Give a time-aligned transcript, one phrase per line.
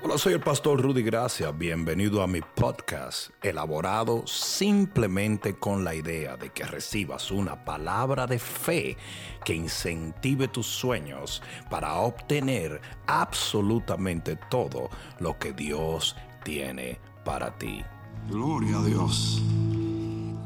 [0.00, 1.50] Hola, soy el pastor Rudy Gracia.
[1.50, 8.38] Bienvenido a mi podcast, elaborado simplemente con la idea de que recibas una palabra de
[8.38, 8.96] fe
[9.44, 14.88] que incentive tus sueños para obtener absolutamente todo
[15.18, 17.82] lo que Dios tiene para ti.
[18.30, 19.42] Gloria a Dios.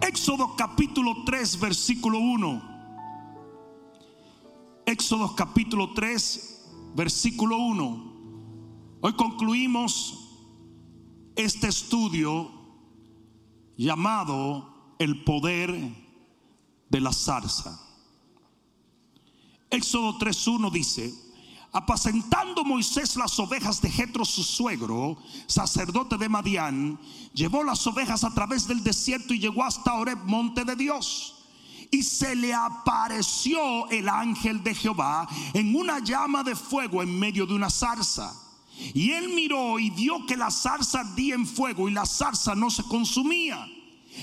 [0.01, 2.63] Éxodo capítulo 3, versículo 1.
[4.87, 8.12] Éxodo capítulo 3, versículo 1.
[9.05, 10.17] Hoy concluimos
[11.35, 12.49] este estudio
[13.77, 15.77] llamado el poder
[16.89, 17.81] de la zarza.
[19.71, 21.13] Éxodo 3.1 dice,
[21.73, 27.01] apacentando Moisés las ovejas de Jetro su suegro, sacerdote de Madián,
[27.35, 31.45] llevó las ovejas a través del desierto y llegó hasta Oreb, monte de Dios.
[31.91, 37.47] Y se le apareció el ángel de Jehová en una llama de fuego en medio
[37.47, 38.52] de una zarza.
[38.95, 42.71] Y él miró y vio que la zarza ardía en fuego y la zarza no
[42.71, 43.67] se consumía.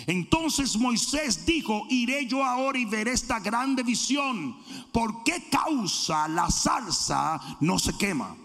[0.06, 4.56] Entonces Moisés dijo, iré yo ahora y veré esta grande visión.
[4.92, 8.36] ¿Por qué causa la zarza no se quema?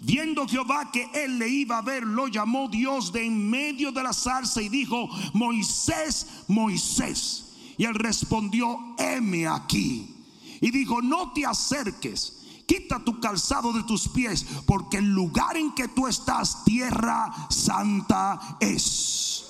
[0.00, 4.02] Viendo Jehová que él le iba a ver, lo llamó Dios de en medio de
[4.02, 7.52] la zarza y dijo, Moisés, Moisés.
[7.76, 10.14] Y él respondió, heme aquí.
[10.60, 12.35] Y dijo, no te acerques
[12.66, 18.58] quita tu calzado de tus pies, porque el lugar en que tú estás, tierra santa
[18.60, 19.44] es.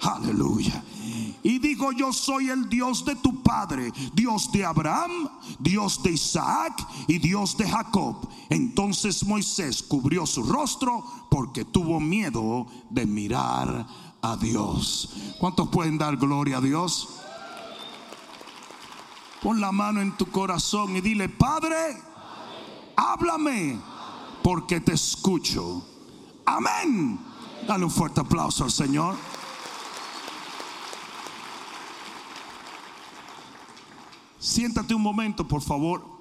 [0.00, 0.84] Aleluya.
[1.42, 5.28] Y digo, yo soy el Dios de tu padre, Dios de Abraham,
[5.58, 8.28] Dios de Isaac y Dios de Jacob.
[8.50, 13.86] Entonces Moisés cubrió su rostro porque tuvo miedo de mirar
[14.22, 15.10] a Dios.
[15.38, 17.08] ¿Cuántos pueden dar gloria a Dios?
[19.42, 21.96] Pon la mano en tu corazón y dile, Padre,
[22.96, 23.78] háblame
[24.42, 25.84] porque te escucho.
[26.44, 27.18] Amén.
[27.66, 29.16] Dale un fuerte aplauso al Señor.
[34.38, 36.16] Siéntate un momento, por favor.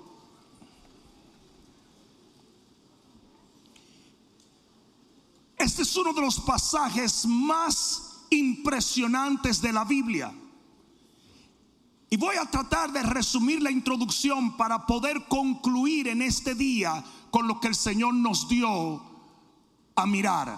[5.57, 10.33] Este es uno de los pasajes más impresionantes de la Biblia.
[12.15, 17.45] Y voy a tratar de resumir la introducción para poder concluir en este día con
[17.45, 19.03] lo que el Señor nos dio
[19.97, 20.57] a mirar.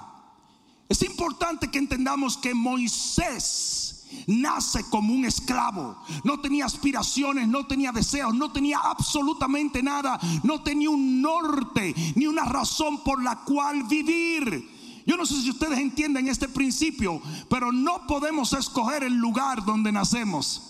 [0.87, 5.97] Es importante que entendamos que Moisés nace como un esclavo.
[6.23, 10.19] No tenía aspiraciones, no tenía deseos, no tenía absolutamente nada.
[10.43, 15.01] No tenía un norte ni una razón por la cual vivir.
[15.07, 17.19] Yo no sé si ustedes entienden este principio,
[17.49, 20.66] pero no podemos escoger el lugar donde nacemos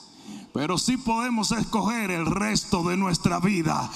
[0.57, 3.91] pero sí podemos escoger el resto de nuestra vida.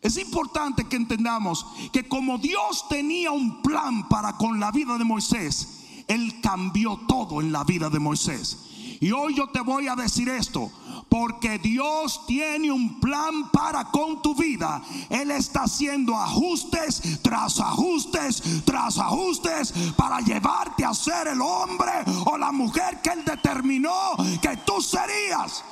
[0.00, 5.04] Es importante que entendamos que como Dios tenía un plan para con la vida de
[5.04, 8.70] Moisés, Él cambió todo en la vida de Moisés.
[9.00, 10.70] Y hoy yo te voy a decir esto,
[11.18, 14.82] porque Dios tiene un plan para con tu vida.
[15.08, 21.92] Él está haciendo ajustes tras ajustes tras ajustes para llevarte a ser el hombre
[22.26, 25.64] o la mujer que Él determinó que tú serías.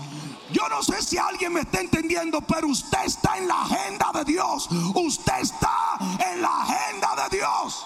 [0.50, 4.24] Yo no sé si alguien me está entendiendo, pero usted está en la agenda de
[4.24, 4.68] Dios.
[4.94, 5.98] Usted está
[6.32, 7.84] en la agenda de Dios.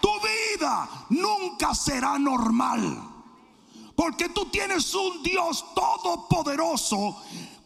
[0.00, 3.15] Tu vida nunca será normal.
[3.96, 7.16] Porque tú tienes un Dios todopoderoso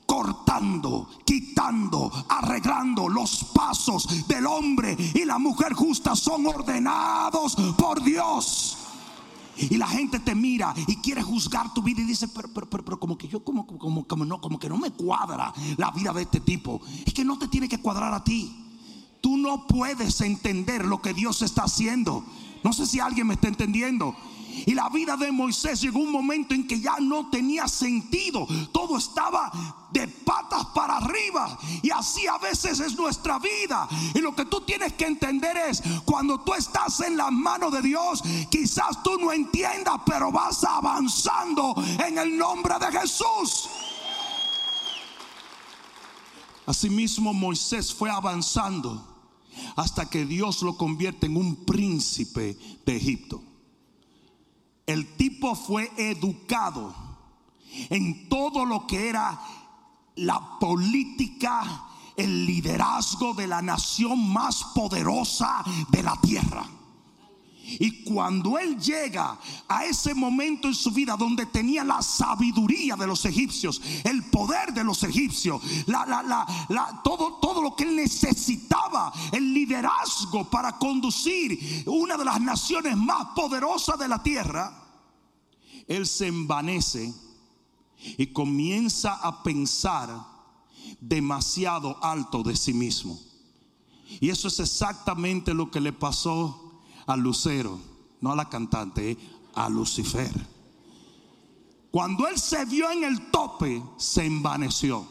[0.07, 8.77] cortando, quitando, arreglando los pasos del hombre y la mujer justa son ordenados por Dios.
[9.57, 12.99] Y la gente te mira y quiere juzgar tu vida y dice, pero, pero, pero,
[12.99, 16.23] como que yo como, como, como, no, como que no me cuadra la vida de
[16.23, 16.81] este tipo.
[17.05, 18.57] Es que no te tiene que cuadrar a ti.
[19.21, 22.25] Tú no puedes entender lo que Dios está haciendo.
[22.65, 24.17] No sé si alguien me está entendiendo.
[24.66, 28.47] Y la vida de Moisés llegó un momento en que ya no tenía sentido.
[28.72, 29.50] Todo estaba
[29.93, 31.59] de patas para arriba.
[31.82, 33.88] Y así a veces es nuestra vida.
[34.14, 37.82] Y lo que tú tienes que entender es, cuando tú estás en las manos de
[37.82, 41.75] Dios, quizás tú no entiendas, pero vas avanzando
[42.06, 43.69] en el nombre de Jesús.
[46.67, 49.06] Asimismo Moisés fue avanzando
[49.76, 52.56] hasta que Dios lo convierte en un príncipe
[52.87, 53.43] de Egipto.
[54.90, 56.92] El tipo fue educado
[57.90, 59.40] en todo lo que era
[60.16, 66.66] la política, el liderazgo de la nación más poderosa de la tierra.
[67.78, 69.38] Y cuando él llega
[69.69, 74.75] a ese momento en su vida donde tenía la sabiduría de los egipcios, el poder
[74.75, 75.62] de los egipcios,
[77.04, 83.26] todo, todo lo que él necesitaba, el liderazgo para conducir una de las naciones más
[83.37, 84.80] poderosas de la tierra,
[85.90, 87.12] él se envanece
[88.16, 90.25] y comienza a pensar
[91.00, 93.19] demasiado alto de sí mismo.
[94.20, 97.76] Y eso es exactamente lo que le pasó a Lucero,
[98.20, 99.19] no a la cantante,
[99.54, 100.32] a Lucifer.
[101.90, 105.04] Cuando él se vio en el tope, se envaneció.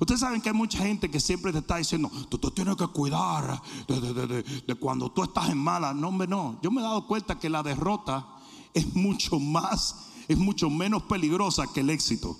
[0.00, 2.86] Ustedes saben que hay mucha gente que siempre te está diciendo, tú, tú tienes que
[2.86, 5.92] cuidar de, cuando tú estás en mala.
[5.92, 6.58] No, hombre, no.
[6.62, 8.37] Yo me he dado cuenta que la derrota
[8.74, 12.38] es mucho más, es mucho menos peligrosa que el éxito.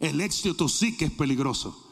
[0.00, 1.86] El éxito sí que es peligroso.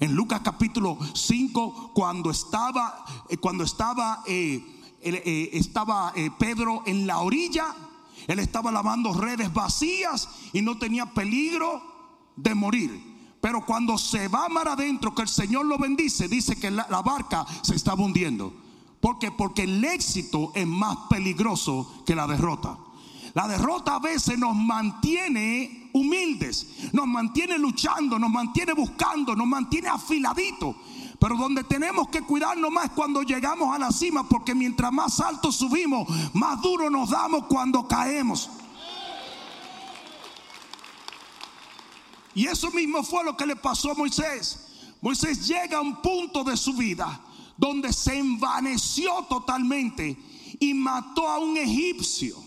[0.00, 4.62] En Lucas capítulo 5, cuando estaba, eh, cuando estaba eh,
[5.02, 7.74] eh, estaba Pedro en la orilla,
[8.26, 11.82] él estaba lavando redes vacías y no tenía peligro
[12.36, 13.14] de morir.
[13.40, 17.44] Pero cuando se va mar adentro, que el Señor lo bendice, dice que la, barca
[17.62, 18.54] se estaba hundiendo.
[19.00, 19.30] ¿Por qué?
[19.30, 22.78] Porque el éxito es más peligroso que la derrota.
[23.34, 29.88] La derrota a veces nos mantiene humildes, nos mantiene luchando, nos mantiene buscando, nos mantiene
[29.88, 30.76] afiladitos.
[31.18, 35.50] Pero donde tenemos que cuidarnos más cuando llegamos a la cima, porque mientras más alto
[35.50, 38.50] subimos, más duro nos damos cuando caemos.
[42.36, 44.92] Y eso mismo fue lo que le pasó a Moisés.
[45.00, 47.20] Moisés llega a un punto de su vida
[47.56, 50.16] donde se envaneció totalmente
[50.60, 52.43] y mató a un egipcio.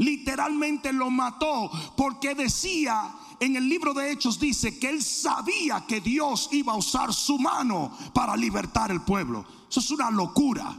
[0.00, 6.00] Literalmente lo mató porque decía en el libro de Hechos dice que él sabía que
[6.00, 9.44] Dios iba a usar su mano para libertar el pueblo.
[9.68, 10.74] Eso es una locura.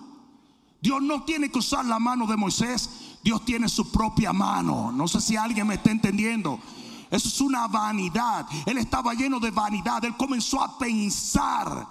[0.82, 2.90] Dios no tiene que usar la mano de Moisés,
[3.24, 4.92] Dios tiene su propia mano.
[4.92, 6.60] No sé si alguien me está entendiendo.
[7.12, 8.48] Eso es una vanidad.
[8.66, 10.04] Él estaba lleno de vanidad.
[10.04, 11.88] Él comenzó a pensar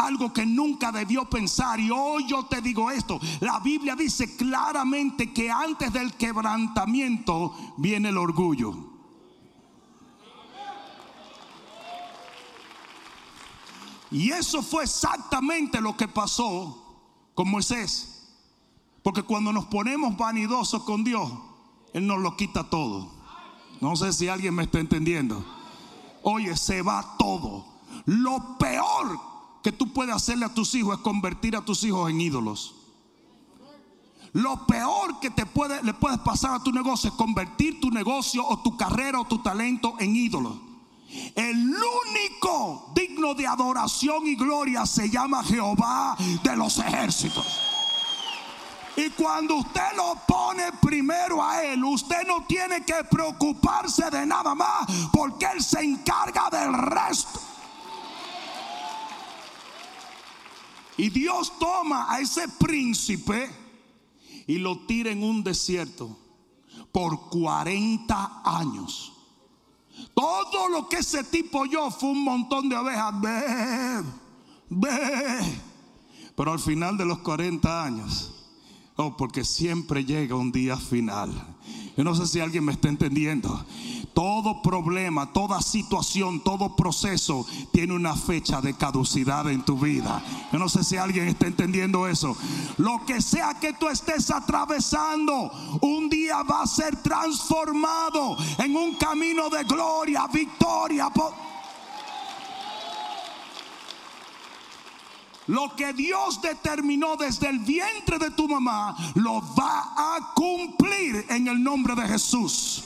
[0.00, 1.78] algo que nunca debió pensar.
[1.78, 3.20] Y hoy yo te digo esto.
[3.40, 8.90] La Biblia dice claramente que antes del quebrantamiento viene el orgullo.
[14.10, 18.28] Y eso fue exactamente lo que pasó con Moisés.
[19.02, 21.30] Porque cuando nos ponemos vanidosos con Dios,
[21.92, 23.12] Él nos lo quita todo.
[23.80, 25.44] No sé si alguien me está entendiendo.
[26.22, 27.64] Oye, se va todo.
[28.04, 29.29] Lo peor
[29.62, 32.74] que tú puedes hacerle a tus hijos es convertir a tus hijos en ídolos.
[34.32, 38.46] Lo peor que te puede, le puedes pasar a tu negocio es convertir tu negocio
[38.46, 40.56] o tu carrera o tu talento en ídolos.
[41.34, 47.46] El único digno de adoración y gloria se llama Jehová de los ejércitos.
[48.96, 54.54] Y cuando usted lo pone primero a Él, usted no tiene que preocuparse de nada
[54.54, 57.40] más porque Él se encarga del resto.
[61.00, 63.48] Y Dios toma a ese príncipe
[64.46, 66.14] y lo tira en un desierto
[66.92, 69.10] por 40 años.
[70.12, 73.18] Todo lo que ese tipo yo fue un montón de ovejas.
[73.18, 74.04] Ve,
[74.68, 75.62] ve.
[76.36, 78.34] Pero al final de los 40 años,
[78.96, 81.30] oh, porque siempre llega un día final.
[81.96, 83.64] Yo no sé si alguien me está entendiendo.
[84.14, 90.22] Todo problema, toda situación, todo proceso tiene una fecha de caducidad en tu vida.
[90.52, 92.36] Yo no sé si alguien está entendiendo eso.
[92.78, 98.96] Lo que sea que tú estés atravesando, un día va a ser transformado en un
[98.96, 101.10] camino de gloria, victoria.
[105.50, 111.48] Lo que Dios determinó desde el vientre de tu mamá, lo va a cumplir en
[111.48, 112.84] el nombre de Jesús.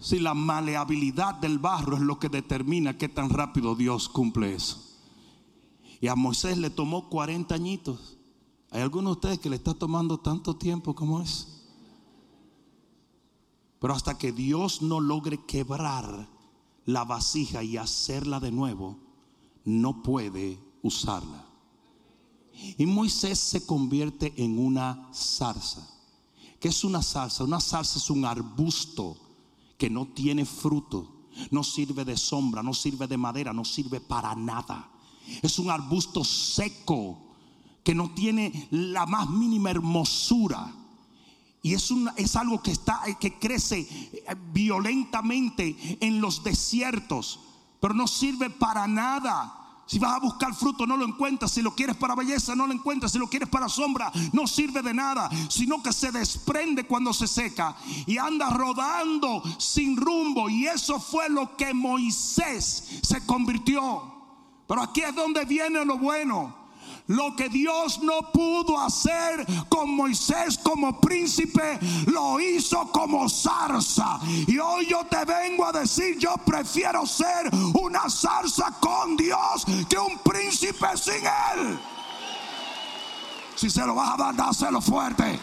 [0.00, 4.82] Si la maleabilidad del barro es lo que determina qué tan rápido Dios cumple eso.
[6.00, 8.16] Y a Moisés le tomó 40 añitos.
[8.70, 11.66] ¿Hay alguno de ustedes que le está tomando tanto tiempo como es?
[13.80, 16.26] Pero hasta que Dios no logre quebrar
[16.86, 18.96] la vasija y hacerla de nuevo,
[19.66, 21.44] no puede usarla.
[22.78, 25.88] Y Moisés se convierte en una zarza.
[26.60, 27.42] ¿Qué es una zarza?
[27.42, 29.16] Una zarza es un arbusto
[29.76, 34.34] que no tiene fruto, no sirve de sombra, no sirve de madera, no sirve para
[34.36, 34.88] nada.
[35.42, 37.18] Es un arbusto seco
[37.82, 40.72] que no tiene la más mínima hermosura.
[41.62, 44.22] Y es, es algo que, está, que crece eh,
[44.52, 47.40] violentamente en los desiertos,
[47.80, 51.52] pero no sirve para nada Si vas a buscar fruto, no lo encuentras.
[51.52, 53.12] Si lo quieres para belleza, no lo encuentras.
[53.12, 55.28] Si lo quieres para sombra, no sirve de nada.
[55.48, 57.76] Sino que se desprende cuando se seca
[58.06, 60.48] y anda rodando sin rumbo.
[60.48, 64.12] Y eso fue lo que Moisés se convirtió.
[64.66, 66.63] Pero aquí es donde viene lo bueno.
[67.06, 74.20] Lo que Dios no pudo hacer con Moisés como príncipe, lo hizo como zarza.
[74.46, 79.98] Y hoy yo te vengo a decir, yo prefiero ser una zarza con Dios que
[79.98, 81.78] un príncipe sin él.
[83.54, 85.38] Si se lo vas a dar, dáselo fuerte.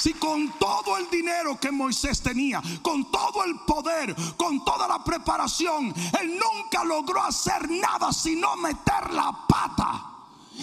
[0.00, 5.04] Si con todo el dinero que Moisés tenía, con todo el poder, con toda la
[5.04, 10.06] preparación, él nunca logró hacer nada sino meter la pata,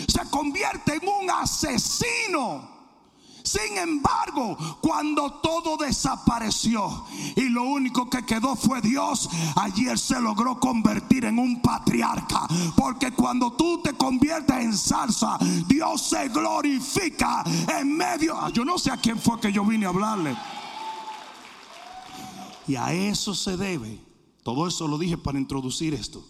[0.08, 2.77] se convierte en un asesino
[3.48, 10.20] sin embargo, cuando todo desapareció y lo único que quedó fue Dios, allí él se
[10.20, 12.48] logró convertir en un patriarca.
[12.76, 15.38] Porque cuando tú te conviertes en salsa,
[15.68, 17.44] Dios se glorifica
[17.80, 18.38] en medio.
[18.38, 20.36] Ah, yo no sé a quién fue que yo vine a hablarle.
[22.68, 24.06] Y a eso se debe.
[24.44, 26.26] Todo eso lo dije para introducir esto.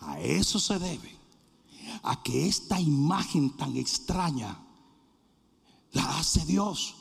[0.00, 1.16] A eso se debe.
[2.02, 4.58] A que esta imagen tan extraña
[5.92, 6.96] la hace Dios.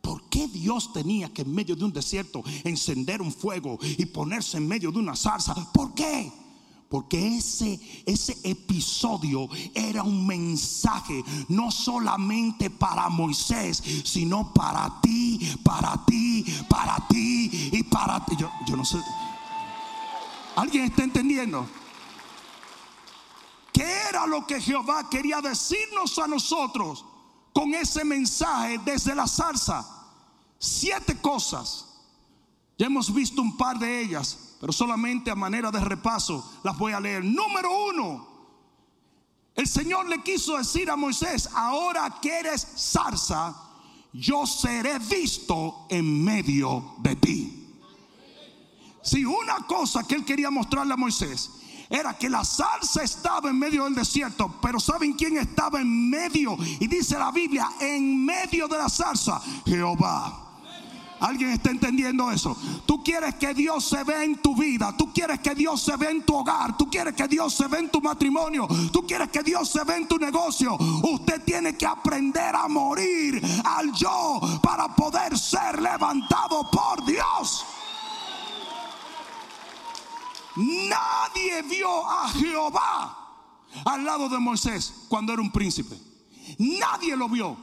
[0.00, 4.56] ¿Por qué Dios tenía que en medio de un desierto encender un fuego y ponerse
[4.56, 5.54] en medio de una zarza?
[5.72, 6.32] ¿Por qué?
[6.88, 16.02] Porque ese, ese episodio era un mensaje no solamente para Moisés, sino para ti, para
[16.06, 18.36] ti, para ti y para ti.
[18.38, 18.96] Yo, yo no sé.
[20.56, 21.68] ¿Alguien está entendiendo?
[23.72, 27.04] ¿Qué era lo que Jehová quería decirnos a nosotros?
[27.58, 29.84] Con ese mensaje desde la zarza.
[30.60, 31.86] Siete cosas.
[32.78, 36.92] Ya hemos visto un par de ellas, pero solamente a manera de repaso las voy
[36.92, 37.24] a leer.
[37.24, 38.28] Número uno,
[39.56, 43.56] el Señor le quiso decir a Moisés, ahora que eres zarza,
[44.12, 47.74] yo seré visto en medio de ti.
[49.02, 51.50] Si una cosa que él quería mostrarle a Moisés
[51.90, 56.56] era que la salsa estaba en medio del desierto, pero ¿saben quién estaba en medio?
[56.80, 60.44] Y dice la Biblia, en medio de la salsa, Jehová.
[61.20, 62.56] ¿Alguien está entendiendo eso?
[62.86, 64.94] Tú quieres que Dios se vea en tu vida.
[64.96, 66.76] Tú quieres que Dios se vea en tu hogar.
[66.76, 68.68] Tú quieres que Dios se vea en tu matrimonio.
[68.92, 70.76] Tú quieres que Dios se vea en tu negocio.
[70.76, 77.64] Usted tiene que aprender a morir al yo para poder ser levantado por Dios.
[80.58, 83.16] Nadie vio a Jehová
[83.84, 85.96] al lado de Moisés cuando era un príncipe.
[86.58, 87.56] Nadie lo vio.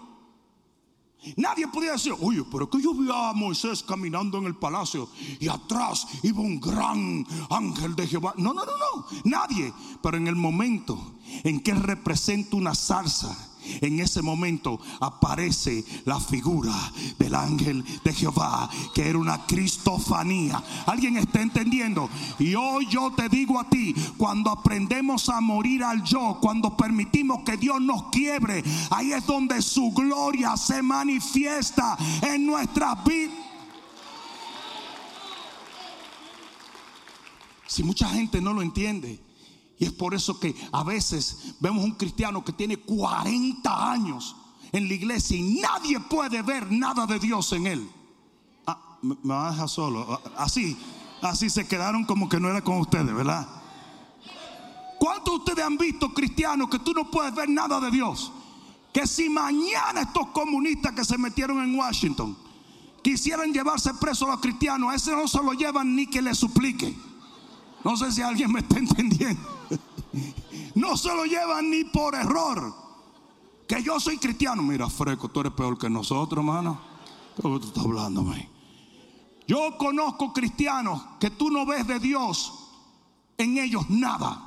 [1.37, 5.09] Nadie podía decir, oye, pero que yo vi a Moisés caminando en el palacio
[5.39, 8.33] y atrás iba un gran ángel de Jehová.
[8.37, 9.73] No, no, no, no, nadie.
[10.01, 13.35] Pero en el momento en que representa una zarza
[13.81, 16.73] en ese momento aparece la figura
[17.17, 20.63] del ángel de Jehová, que era una cristofanía.
[20.85, 22.09] ¿Alguien está entendiendo?
[22.39, 27.43] Y hoy yo te digo a ti, cuando aprendemos a morir al yo, cuando permitimos
[27.43, 33.45] que Dios nos quiebre, ahí es donde su gloria se manifiesta en nuestras vidas.
[37.67, 39.19] Si mucha gente no lo entiende,
[39.77, 44.35] y es por eso que a veces vemos un cristiano que tiene 40 años
[44.71, 47.89] en la iglesia y nadie puede ver nada de Dios en él.
[48.65, 50.07] Ah, me va a dejar solo.
[50.09, 50.77] Ah, así,
[51.21, 53.47] así se quedaron como que no era con ustedes, ¿verdad?
[54.97, 58.31] ¿Cuántos de ustedes han visto cristianos que tú no puedes ver nada de Dios?
[58.93, 62.37] Que si mañana estos comunistas que se metieron en Washington
[63.03, 66.33] quisieran llevarse presos a los cristianos, a ese no se lo llevan ni que le
[66.33, 66.95] suplique.
[67.85, 69.41] No sé si alguien me está entendiendo.
[70.75, 72.73] No se lo llevan ni por error.
[73.65, 74.61] Que yo soy cristiano.
[74.61, 76.81] Mira, Freco, tú eres peor que nosotros, hermano.
[77.35, 78.25] ¿Qué tú estás hablando,
[79.47, 82.53] Yo conozco cristianos que tú no ves de Dios
[83.37, 84.41] en ellos nada.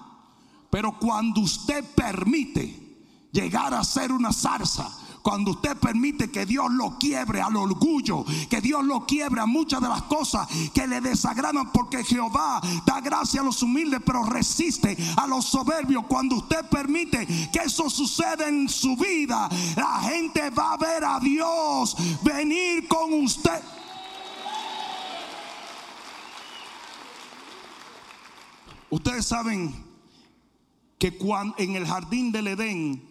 [0.68, 2.98] Pero cuando usted permite
[3.32, 4.90] llegar a ser una zarza,
[5.28, 9.82] cuando usted permite que Dios lo quiebre al orgullo, que Dios lo quiebre a muchas
[9.82, 14.96] de las cosas que le desagradan, porque Jehová da gracia a los humildes, pero resiste
[15.18, 16.06] a los soberbios.
[16.08, 21.20] Cuando usted permite que eso suceda en su vida, la gente va a ver a
[21.20, 23.62] Dios venir con usted.
[28.88, 29.74] Ustedes saben
[30.96, 33.07] que cuando en el jardín del Edén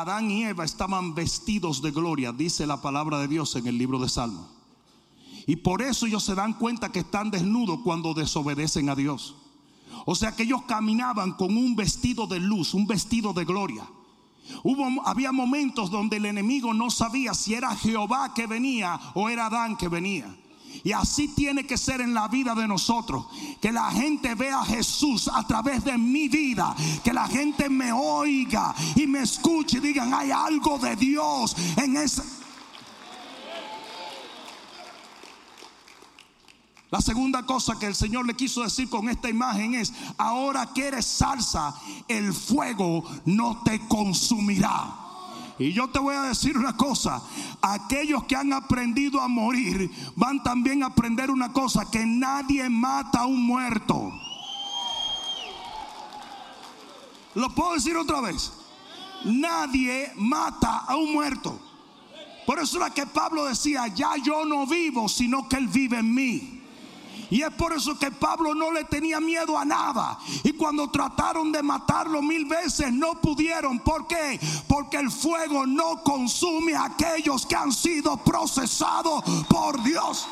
[0.00, 3.98] Adán y Eva estaban vestidos de gloria, dice la palabra de Dios en el libro
[3.98, 4.48] de Salmo.
[5.46, 9.34] Y por eso ellos se dan cuenta que están desnudos cuando desobedecen a Dios.
[10.06, 13.84] O sea que ellos caminaban con un vestido de luz, un vestido de gloria.
[14.62, 19.46] Hubo, había momentos donde el enemigo no sabía si era Jehová que venía o era
[19.46, 20.34] Adán que venía.
[20.84, 23.26] Y así tiene que ser en la vida de nosotros.
[23.60, 26.74] Que la gente vea a Jesús a través de mi vida.
[27.04, 31.96] Que la gente me oiga y me escuche y digan, hay algo de Dios en
[31.96, 32.22] ese...
[36.92, 40.88] La segunda cosa que el Señor le quiso decir con esta imagen es, ahora que
[40.88, 41.74] eres salsa,
[42.06, 45.01] el fuego no te consumirá.
[45.62, 47.22] Y yo te voy a decir una cosa,
[47.60, 53.20] aquellos que han aprendido a morir van también a aprender una cosa, que nadie mata
[53.20, 54.12] a un muerto.
[57.34, 58.52] ¿Lo puedo decir otra vez?
[59.24, 61.58] Nadie mata a un muerto.
[62.44, 66.12] Por eso era que Pablo decía, ya yo no vivo, sino que Él vive en
[66.12, 66.51] mí.
[67.32, 70.18] Y es por eso que Pablo no le tenía miedo a nada.
[70.44, 73.78] Y cuando trataron de matarlo mil veces, no pudieron.
[73.78, 74.38] ¿Por qué?
[74.68, 80.26] Porque el fuego no consume a aquellos que han sido procesados por Dios.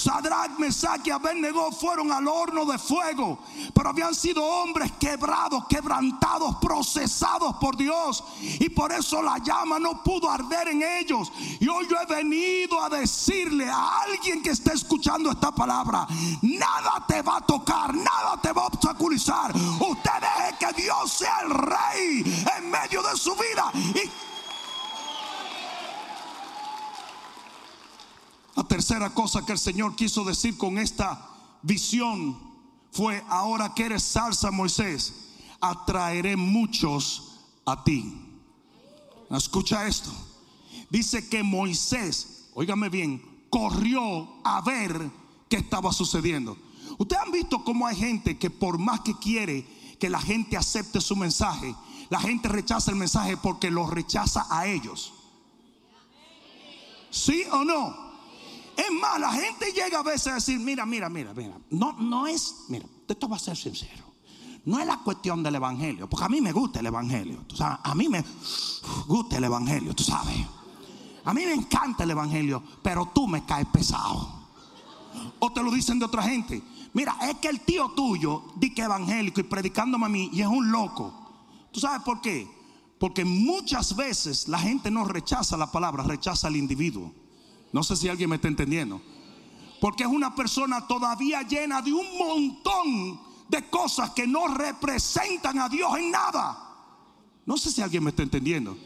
[0.00, 3.38] Sadrach, Mesach y Abednego fueron al horno de fuego,
[3.74, 10.02] pero habían sido hombres quebrados, quebrantados, procesados por Dios, y por eso la llama no
[10.02, 11.30] pudo arder en ellos.
[11.60, 16.06] Y hoy yo he venido a decirle a alguien que esté escuchando esta palabra:
[16.42, 19.52] nada te va a tocar, nada te va a obstaculizar.
[19.54, 23.70] Usted deje que Dios sea el rey en medio de su vida.
[23.74, 24.29] Y
[28.60, 31.30] La tercera cosa que el Señor quiso decir con esta
[31.62, 32.38] visión
[32.92, 35.14] fue, ahora que eres salsa, Moisés,
[35.62, 38.20] atraeré muchos a ti.
[39.30, 40.10] Escucha esto.
[40.90, 45.10] Dice que Moisés, óigame bien, corrió a ver
[45.48, 46.58] qué estaba sucediendo.
[46.98, 49.66] Ustedes han visto cómo hay gente que por más que quiere
[49.98, 51.74] que la gente acepte su mensaje,
[52.10, 55.14] la gente rechaza el mensaje porque lo rechaza a ellos.
[57.08, 58.09] ¿Sí o no?
[58.80, 62.26] Es más, la gente llega a veces a decir, mira, mira, mira, mira, no, no
[62.26, 64.04] es, mira, esto va a ser sincero.
[64.64, 67.44] No es la cuestión del evangelio, porque a mí me gusta el evangelio.
[67.46, 68.24] Tú sabes, a mí me
[69.06, 70.34] gusta el evangelio, tú sabes.
[71.24, 74.40] A mí me encanta el evangelio, pero tú me caes pesado.
[75.40, 76.62] O te lo dicen de otra gente.
[76.92, 80.46] Mira, es que el tío tuyo di que evangélico y predicándome a mí y es
[80.46, 81.12] un loco.
[81.70, 82.48] ¿Tú sabes por qué?
[82.98, 87.12] Porque muchas veces la gente no rechaza la palabra, rechaza al individuo.
[87.72, 89.00] No sé si alguien me está entendiendo.
[89.80, 95.68] Porque es una persona todavía llena de un montón de cosas que no representan a
[95.68, 96.70] Dios en nada.
[97.46, 98.76] No sé si alguien me está entendiendo.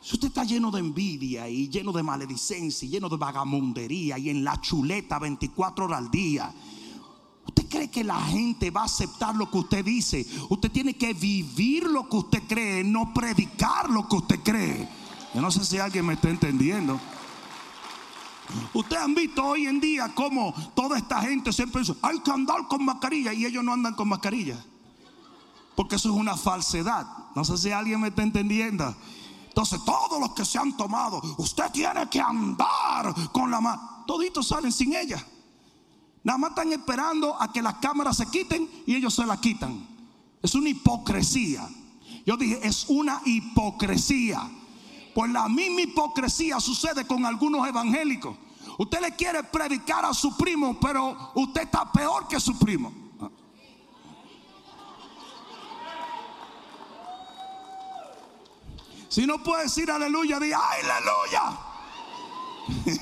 [0.00, 4.30] Si usted está lleno de envidia y lleno de maledicencia y lleno de vagamundería y
[4.30, 6.52] en la chuleta 24 horas al día,
[7.46, 10.24] ¿usted cree que la gente va a aceptar lo que usted dice?
[10.48, 14.88] Usted tiene que vivir lo que usted cree, no predicar lo que usted cree.
[15.34, 16.98] Yo no sé si alguien me está entendiendo.
[18.72, 22.66] Ustedes han visto hoy en día cómo toda esta gente siempre dice, hay que andar
[22.66, 24.56] con mascarilla y ellos no andan con mascarilla.
[25.76, 27.06] Porque eso es una falsedad.
[27.34, 28.94] No sé si alguien me está entendiendo.
[29.46, 34.04] Entonces todos los que se han tomado, usted tiene que andar con la mano.
[34.06, 35.24] Toditos salen sin ella.
[36.24, 39.86] Nada más están esperando a que las cámaras se quiten y ellos se la quitan.
[40.42, 41.68] Es una hipocresía.
[42.24, 44.48] Yo dije, es una hipocresía.
[45.18, 48.36] Pues la misma hipocresía sucede con algunos evangélicos.
[48.78, 52.92] Usted le quiere predicar a su primo, pero usted está peor que su primo.
[59.08, 61.58] Si no puede decir aleluya, di aleluya.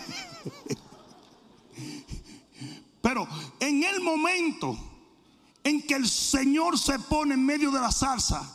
[3.03, 3.29] Pero
[3.61, 4.75] en el momento
[5.63, 8.51] en que el Señor se pone en medio de la salsa,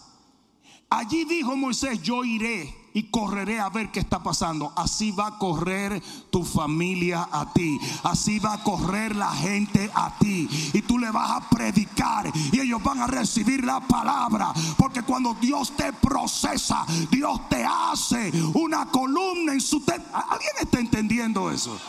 [0.89, 4.73] allí dijo Moisés, yo iré y correré a ver qué está pasando.
[4.75, 7.80] Así va a correr tu familia a ti.
[8.04, 10.47] Así va a correr la gente a ti.
[10.73, 14.54] Y tú le vas a predicar y ellos van a recibir la palabra.
[14.77, 19.84] Porque cuando Dios te procesa, Dios te hace una columna en su...
[19.88, 21.80] ¿Alguien está entendiendo eso?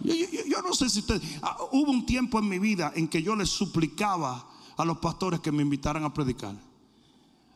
[0.00, 1.22] Yo, no sé si usted...
[1.42, 5.40] Ah, hubo un tiempo en mi vida en que yo les suplicaba a los pastores
[5.40, 6.54] que me invitaran a predicar.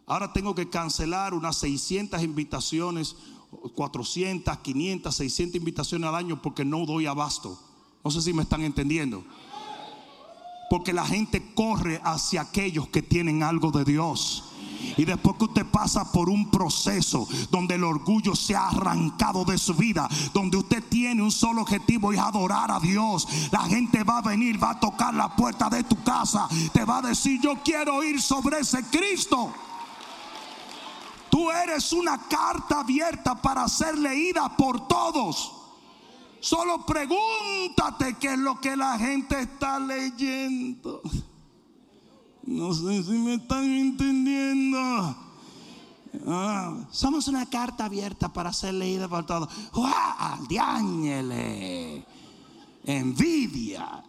[0.08, 3.16] Ahora tengo que cancelar unas 600 invitaciones,
[3.74, 7.58] 400, 500, 600 invitaciones al año porque no doy abasto.
[8.04, 9.24] No sé si me están entendiendo.
[10.70, 14.44] Porque la gente corre hacia aquellos que tienen algo de Dios.
[14.96, 19.58] Y después que usted pasa por un proceso donde el orgullo se ha arrancado de
[19.58, 24.04] su vida, donde usted tiene un solo objetivo y es adorar a Dios, la gente
[24.04, 27.40] va a venir, va a tocar la puerta de tu casa, te va a decir,
[27.40, 29.52] yo quiero ir sobre ese Cristo.
[31.36, 35.52] Tú eres una carta abierta para ser leída por todos.
[36.40, 41.02] Solo pregúntate qué es lo que la gente está leyendo.
[42.42, 44.78] No sé si me están entendiendo.
[46.26, 49.50] Ah, somos una carta abierta para ser leída por todos.
[49.74, 50.46] ¡Wow!
[50.48, 52.02] ¡Diáñele!
[52.82, 54.02] Envidia,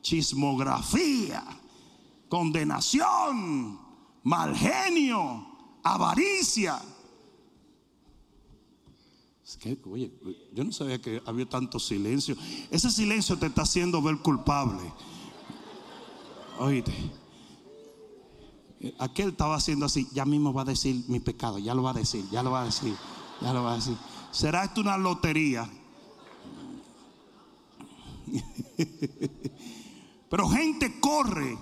[0.00, 1.44] chismografía,
[2.28, 3.78] condenación,
[4.24, 5.51] mal genio,
[5.82, 6.80] avaricia.
[9.44, 10.12] Es que, oye,
[10.52, 12.36] yo no sabía que había tanto silencio.
[12.70, 14.82] Ese silencio te está haciendo ver culpable.
[16.58, 16.92] Oíste.
[18.98, 21.94] Aquel estaba haciendo así, ya mismo va a decir mi pecado, ya lo va a
[21.94, 22.94] decir, ya lo va a decir,
[23.40, 23.96] ya lo va a decir.
[24.32, 25.70] ¿Será esto una lotería?
[30.30, 31.56] Pero gente corre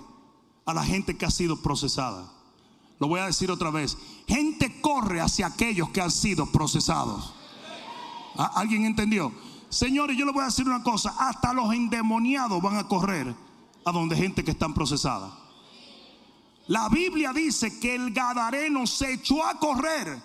[0.65, 2.31] a la gente que ha sido procesada.
[2.99, 3.97] Lo voy a decir otra vez.
[4.27, 7.33] Gente corre hacia aquellos que han sido procesados.
[8.35, 9.31] ¿Alguien entendió?
[9.69, 11.15] Señores, yo le voy a decir una cosa.
[11.17, 13.33] Hasta los endemoniados van a correr
[13.85, 15.31] a donde gente que están procesada.
[16.67, 20.21] La Biblia dice que el Gadareno se echó a correr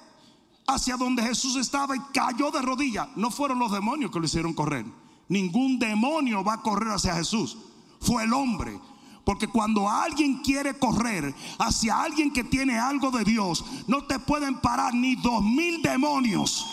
[0.66, 3.08] hacia donde Jesús estaba y cayó de rodillas.
[3.16, 4.84] No fueron los demonios que lo hicieron correr.
[5.28, 7.56] Ningún demonio va a correr hacia Jesús.
[8.00, 8.78] Fue el hombre.
[9.26, 14.54] Porque cuando alguien quiere correr hacia alguien que tiene algo de Dios, no te pueden
[14.60, 16.64] parar ni dos mil demonios.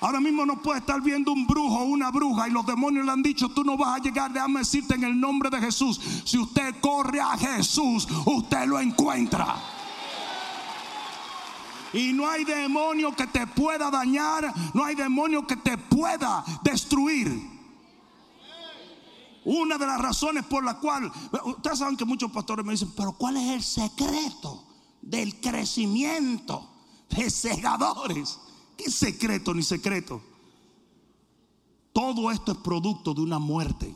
[0.00, 3.12] Ahora mismo no puede estar viendo un brujo o una bruja y los demonios le
[3.12, 6.00] han dicho, tú no vas a llegar, déjame decirte en el nombre de Jesús.
[6.24, 9.56] Si usted corre a Jesús, usted lo encuentra.
[11.92, 17.53] Y no hay demonio que te pueda dañar, no hay demonio que te pueda destruir.
[19.44, 21.10] Una de las razones por la cual,
[21.44, 24.64] ustedes saben que muchos pastores me dicen, pero ¿cuál es el secreto
[25.02, 26.70] del crecimiento
[27.10, 28.38] de segadores?
[28.76, 30.22] ¿Qué secreto ni secreto?
[31.92, 33.94] Todo esto es producto de una muerte.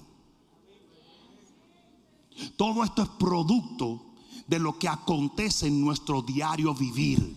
[2.57, 4.03] Todo esto es producto
[4.47, 7.37] de lo que acontece en nuestro diario vivir.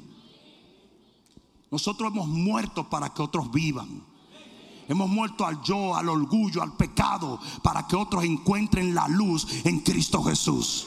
[1.71, 4.03] Nosotros hemos muerto para que otros vivan.
[4.91, 9.79] Hemos muerto al yo, al orgullo, al pecado, para que otros encuentren la luz en
[9.79, 10.85] Cristo Jesús.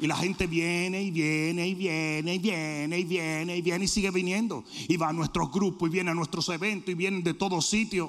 [0.00, 3.88] Y la gente viene y viene y viene y viene y viene y viene y
[3.88, 4.64] sigue viniendo.
[4.88, 8.08] Y va a nuestros grupos y viene a nuestros eventos y vienen de todos sitios.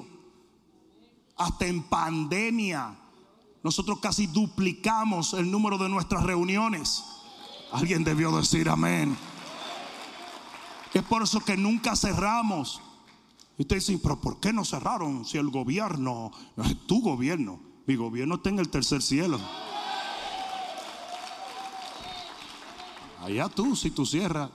[1.36, 2.98] Hasta en pandemia.
[3.62, 7.04] Nosotros casi duplicamos el número de nuestras reuniones.
[7.72, 9.14] Alguien debió decir amén.
[10.94, 12.80] Es por eso que nunca cerramos.
[13.58, 16.30] Y usted dice, pero ¿por qué no cerraron si el gobierno,
[16.86, 17.60] tu gobierno?
[17.86, 19.38] Mi gobierno está en el tercer cielo.
[23.20, 24.50] Allá tú, si tú cierras.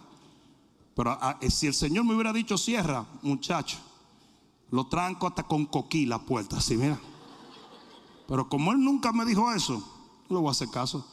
[0.96, 3.78] Pero ah, eh, si el Señor me hubiera dicho cierra, muchacho,
[4.72, 7.00] lo tranco hasta con coquí la puerta, así mira.
[8.28, 9.78] Pero como Él nunca me dijo eso,
[10.30, 11.06] no le voy a hacer caso.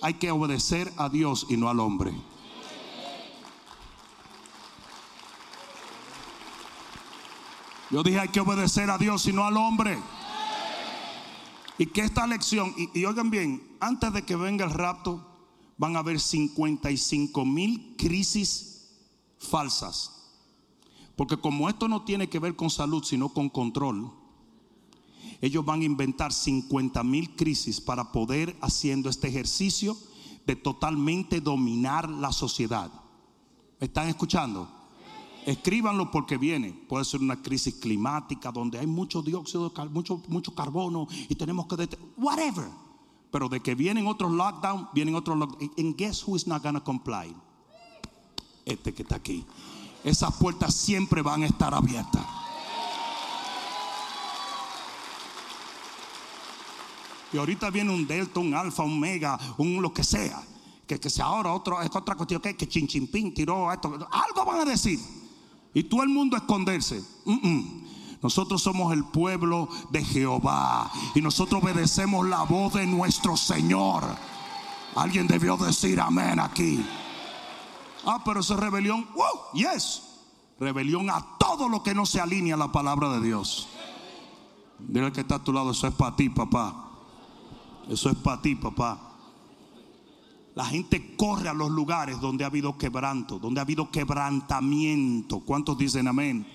[0.00, 2.12] Hay que obedecer a Dios y no al hombre.
[7.92, 9.98] Yo dije hay que obedecer a Dios y no al hombre.
[11.76, 15.22] Y que esta lección, y, oigan bien, antes de que venga el rapto,
[15.76, 18.88] van a haber 55 mil crisis
[19.38, 20.10] falsas.
[21.16, 24.10] Porque como esto no tiene que ver con salud, sino con control,
[25.42, 29.98] ellos van a inventar 50 mil crisis para poder haciendo este ejercicio
[30.46, 32.90] de totalmente dominar la sociedad.
[33.78, 34.81] ¿Me están escuchando?
[35.46, 36.72] Escríbanlo porque viene.
[36.72, 41.88] Puede ser una crisis climática donde hay mucho dióxido, mucho, mucho carbono y tenemos que...
[42.16, 42.68] Whatever.
[43.30, 45.72] Pero de que vienen otros lockdown, vienen otros lockdown.
[45.78, 47.34] And guess who is not gonna comply?
[48.64, 49.44] Este que está aquí.
[50.04, 52.24] Esas puertas siempre van a estar abiertas.
[57.32, 60.42] Y ahorita viene un delta, un alfa, un mega, un lo que sea.
[60.86, 64.06] Que, que sea ahora otro, es otra cuestión que, que chinchimpín tiró esto.
[64.10, 65.00] Algo van a decir.
[65.74, 67.02] Y todo el mundo esconderse.
[68.22, 74.04] Nosotros somos el pueblo de Jehová y nosotros obedecemos la voz de nuestro Señor.
[74.94, 76.84] Alguien debió decir amén aquí.
[78.04, 80.02] Ah, pero esa rebelión, wow, yes.
[80.60, 83.68] Rebelión a todo lo que no se alinea a la palabra de Dios.
[84.78, 86.90] Dile que está a tu lado, eso es para ti, papá.
[87.88, 89.11] Eso es para ti, papá.
[90.54, 95.40] La gente corre a los lugares donde ha habido quebranto, donde ha habido quebrantamiento.
[95.40, 96.46] ¿Cuántos dicen amén?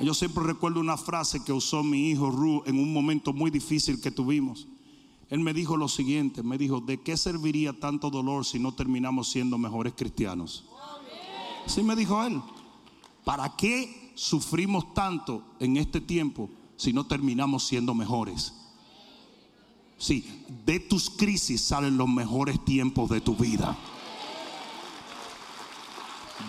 [0.00, 4.00] Yo siempre recuerdo una frase que usó mi hijo Ru en un momento muy difícil
[4.00, 4.66] que tuvimos.
[5.28, 9.28] Él me dijo lo siguiente, me dijo, ¿de qué serviría tanto dolor si no terminamos
[9.28, 10.64] siendo mejores cristianos?
[11.66, 12.40] Sí me dijo él,
[13.24, 18.63] ¿para qué sufrimos tanto en este tiempo si no terminamos siendo mejores?
[19.98, 23.76] Sí, de tus crisis salen los mejores tiempos de tu vida.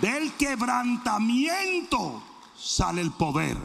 [0.02, 2.22] Del quebrantamiento
[2.58, 3.58] sale el poder.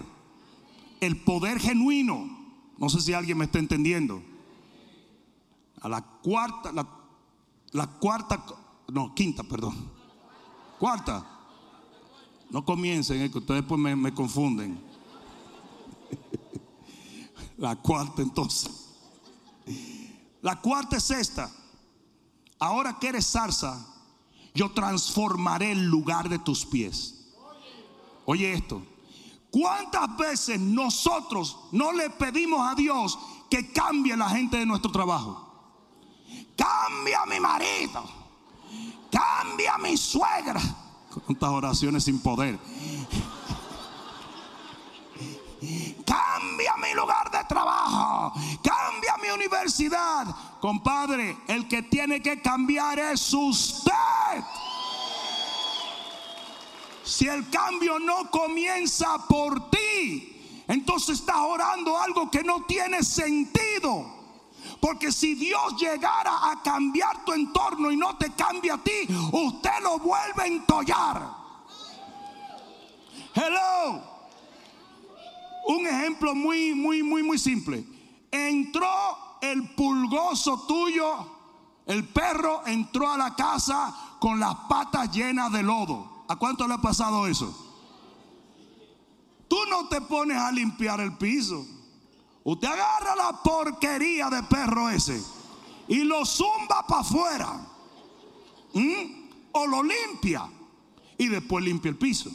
[1.00, 2.28] El poder genuino.
[2.78, 4.22] No sé si alguien me está entendiendo.
[5.80, 8.44] A la cuarta, la, cuarta,
[8.88, 9.90] no, quinta, perdón.
[10.78, 11.26] Cuarta.
[12.50, 14.80] No comiencen, eh, que ustedes después me, me confunden.
[17.58, 18.89] La cuarta entonces.
[20.42, 21.50] La cuarta es esta.
[22.58, 23.86] Ahora que eres zarza,
[24.54, 27.34] yo transformaré el lugar de tus pies.
[28.24, 28.82] Oye esto.
[29.50, 33.18] ¿Cuántas veces nosotros no le pedimos a Dios
[33.50, 35.48] que cambie la gente de nuestro trabajo?
[36.56, 38.04] Cambia a mi marido.
[39.10, 40.60] Cambia a mi suegra.
[41.26, 42.58] Cuántas oraciones sin poder.
[46.06, 47.19] Cambia mi lugar
[47.50, 48.32] trabajo.
[48.62, 50.26] Cambia mi universidad.
[50.60, 53.90] Compadre, el que tiene que cambiar es usted.
[57.02, 64.20] Si el cambio no comienza por ti, entonces estás orando algo que no tiene sentido.
[64.80, 69.80] Porque si Dios llegara a cambiar tu entorno y no te cambia a ti, usted
[69.82, 71.40] lo vuelve a entollar.
[73.34, 74.19] Hello.
[75.66, 77.84] Un ejemplo muy, muy, muy, muy simple.
[78.30, 78.88] Entró
[79.40, 81.26] el pulgoso tuyo,
[81.86, 86.24] el perro entró a la casa con las patas llenas de lodo.
[86.28, 87.66] ¿A cuánto le ha pasado eso?
[89.48, 91.66] Tú no te pones a limpiar el piso.
[92.44, 95.20] Usted agarra la porquería de perro ese
[95.88, 97.66] y lo zumba para afuera.
[99.52, 100.48] O lo limpia
[101.18, 102.30] y después limpia el piso.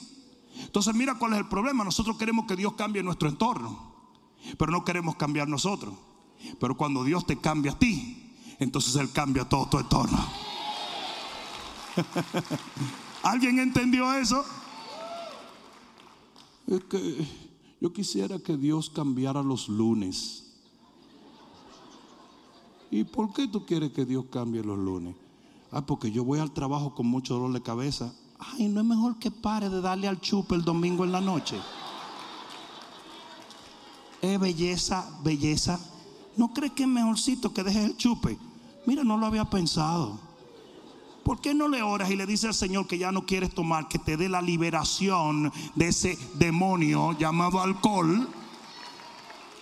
[0.75, 1.85] Entonces mira cuál es el problema.
[1.85, 3.93] Nosotros queremos que Dios cambie nuestro entorno,
[4.57, 5.93] pero no queremos cambiar nosotros.
[6.59, 10.17] Pero cuando Dios te cambia a ti, entonces Él cambia todo tu entorno.
[13.23, 14.43] ¿Alguien entendió eso?
[16.67, 17.25] Es que
[17.79, 20.57] yo quisiera que Dios cambiara los lunes.
[22.91, 25.15] ¿Y por qué tú quieres que Dios cambie los lunes?
[25.71, 29.17] Ah, porque yo voy al trabajo con mucho dolor de cabeza Ay, no es mejor
[29.17, 31.59] que pare de darle al chupe el domingo en la noche.
[34.21, 35.79] Es belleza, belleza.
[36.35, 38.37] ¿No crees que es mejorcito que dejes el chupe?
[38.85, 40.19] Mira, no lo había pensado.
[41.23, 43.87] ¿Por qué no le oras y le dices al Señor que ya no quieres tomar,
[43.87, 48.29] que te dé la liberación de ese demonio llamado alcohol?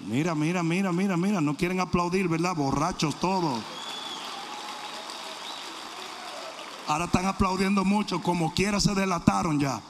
[0.01, 2.55] Mira, mira, mira, mira, mira, no quieren aplaudir, ¿verdad?
[2.55, 3.61] Borrachos todos.
[6.87, 9.81] Ahora están aplaudiendo mucho, como quiera se delataron ya.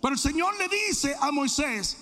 [0.00, 1.96] Pero el Señor le dice a Moisés,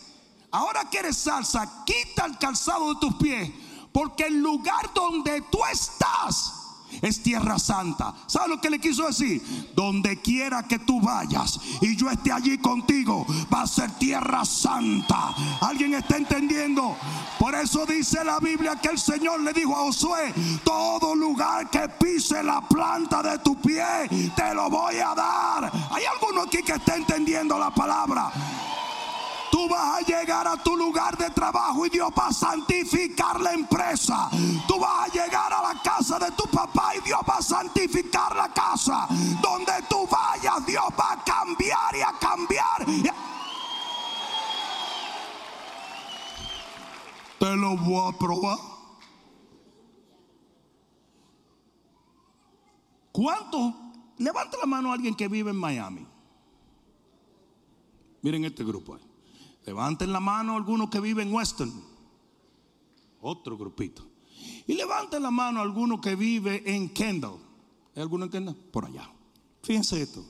[0.51, 3.51] ahora que eres salsa, quita el calzado de tus pies,
[3.93, 6.58] porque el lugar donde tú estás
[7.03, 8.15] es tierra santa.
[8.27, 9.43] ¿Sabe lo que le quiso decir?
[9.75, 15.35] Donde quiera que tú vayas y yo esté allí contigo, va a ser tierra santa.
[15.61, 16.97] ¿Alguien está entendiendo?
[17.39, 21.89] Por eso dice la Biblia que el Señor le dijo a Josué, todo lugar que
[21.89, 25.73] pise la planta de tu pie, te lo voy a dar.
[25.91, 28.31] ¿Hay alguno aquí que está entendiendo la palabra?
[29.59, 33.55] Tú vas a llegar a tu lugar de trabajo y Dios va a santificar la
[33.55, 34.31] empresa.
[34.69, 38.37] Tú vas a llegar a la casa de tu papá y Dios va a santificar
[38.37, 39.09] la casa.
[39.43, 42.87] Donde tú vayas, Dios va a cambiar y a cambiar.
[47.41, 48.59] Te lo voy a probar.
[53.11, 53.75] ¿Cuánto?
[54.19, 56.07] Levanta la mano a alguien que vive en Miami.
[58.23, 59.08] Miren este grupo ahí.
[59.69, 61.71] Levanten la mano algunos que viven en Western.
[63.21, 64.03] Otro grupito.
[64.67, 67.39] Y levanten la mano algunos que vive en Kendall.
[67.95, 68.57] ¿Hay alguno en Kendall?
[68.57, 69.13] Por allá.
[69.63, 70.25] Fíjense esto.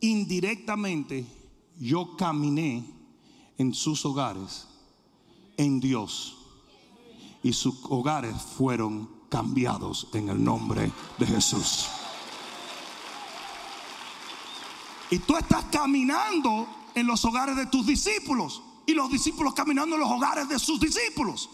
[0.00, 1.26] Indirectamente
[1.78, 2.86] yo caminé
[3.58, 4.66] en sus hogares
[5.58, 6.38] en Dios.
[7.42, 11.86] Y sus hogares fueron cambiados en el nombre de Jesús.
[15.10, 20.00] Y tú estás caminando en los hogares de tus discípulos y los discípulos caminando en
[20.00, 21.48] los hogares de sus discípulos.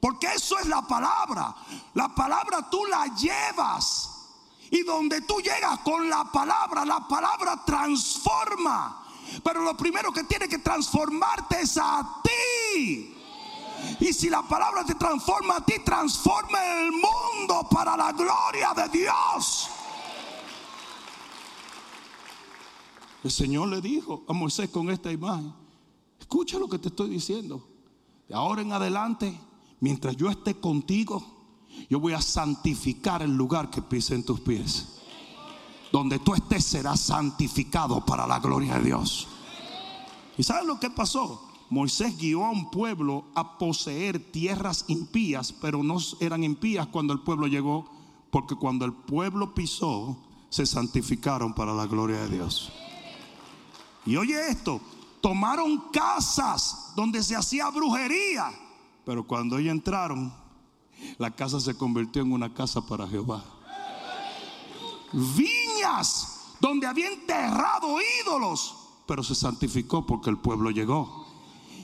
[0.00, 1.54] Porque eso es la palabra.
[1.94, 4.12] La palabra tú la llevas.
[4.70, 9.04] Y donde tú llegas con la palabra, la palabra transforma.
[9.42, 13.14] Pero lo primero que tiene que transformarte es a ti.
[14.00, 18.88] Y si la palabra te transforma a ti, transforma el mundo para la gloria de
[18.88, 19.70] Dios.
[23.26, 25.52] El Señor le dijo a Moisés con esta imagen,
[26.20, 27.60] escucha lo que te estoy diciendo.
[28.28, 29.36] De ahora en adelante,
[29.80, 31.26] mientras yo esté contigo,
[31.90, 35.00] yo voy a santificar el lugar que pisen tus pies.
[35.90, 39.26] Donde tú estés serás santificado para la gloria de Dios.
[40.38, 41.50] ¿Y sabes lo que pasó?
[41.68, 47.18] Moisés guió a un pueblo a poseer tierras impías, pero no eran impías cuando el
[47.22, 47.90] pueblo llegó,
[48.30, 50.16] porque cuando el pueblo pisó,
[50.48, 52.70] se santificaron para la gloria de Dios.
[54.06, 54.80] Y oye esto,
[55.20, 58.52] tomaron casas donde se hacía brujería,
[59.04, 60.32] pero cuando ellos entraron,
[61.18, 63.44] la casa se convirtió en una casa para Jehová.
[65.12, 71.26] Viñas donde había enterrado ídolos, pero se santificó porque el pueblo llegó.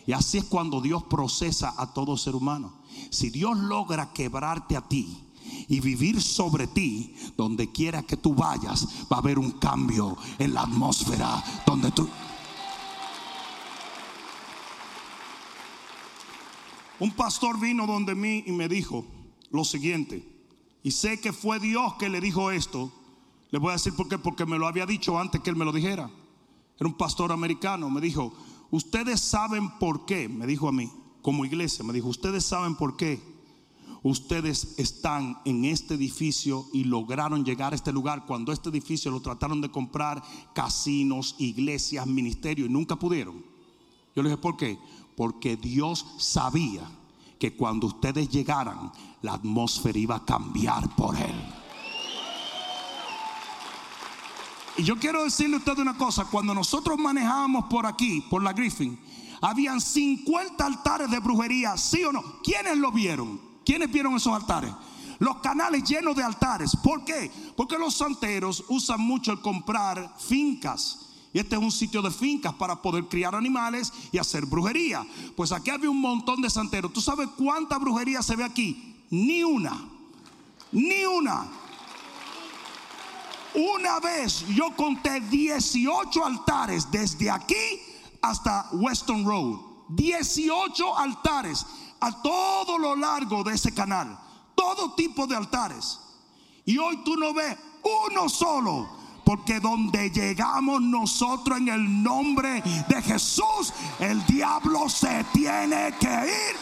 [0.06, 2.72] Y así es cuando Dios procesa a todo ser humano.
[3.10, 5.31] Si Dios logra quebrarte a ti
[5.68, 10.54] y vivir sobre ti, donde quiera que tú vayas, va a haber un cambio en
[10.54, 12.08] la atmósfera donde tú...
[16.98, 19.04] Un pastor vino donde mí y me dijo
[19.50, 20.24] lo siguiente,
[20.84, 22.92] y sé que fue Dios que le dijo esto.
[23.50, 25.64] Le voy a decir por qué, porque me lo había dicho antes que él me
[25.64, 26.10] lo dijera.
[26.78, 28.32] Era un pastor americano, me dijo,
[28.70, 30.90] ustedes saben por qué, me dijo a mí,
[31.22, 33.20] como iglesia, me dijo, ustedes saben por qué
[34.02, 39.20] ustedes están en este edificio y lograron llegar a este lugar cuando este edificio lo
[39.20, 40.22] trataron de comprar
[40.54, 43.44] casinos, iglesias, ministerios y nunca pudieron.
[44.14, 44.78] Yo le dije, ¿por qué?
[45.16, 46.82] Porque Dios sabía
[47.38, 51.34] que cuando ustedes llegaran, la atmósfera iba a cambiar por Él.
[54.76, 58.52] Y yo quiero decirle a usted una cosa, cuando nosotros manejábamos por aquí, por la
[58.52, 58.98] Griffin,
[59.40, 62.22] habían 50 altares de brujería, ¿sí o no?
[62.42, 63.51] ¿Quiénes lo vieron?
[63.64, 64.72] ¿Quiénes vieron esos altares?
[65.18, 66.74] Los canales llenos de altares.
[66.76, 67.30] ¿Por qué?
[67.56, 70.98] Porque los santeros usan mucho el comprar fincas.
[71.32, 75.06] Y este es un sitio de fincas para poder criar animales y hacer brujería.
[75.36, 76.92] Pues aquí había un montón de santeros.
[76.92, 79.04] ¿Tú sabes cuánta brujería se ve aquí?
[79.10, 79.88] Ni una.
[80.72, 81.46] Ni una.
[83.54, 87.80] Una vez yo conté 18 altares desde aquí
[88.20, 89.60] hasta Western Road.
[89.90, 91.66] 18 altares
[92.02, 94.18] a todo lo largo de ese canal.
[94.56, 96.00] Todo tipo de altares.
[96.64, 97.56] Y hoy tú no ves
[98.10, 99.00] uno solo.
[99.24, 106.56] Porque donde llegamos nosotros en el nombre de Jesús, el diablo se tiene que ir.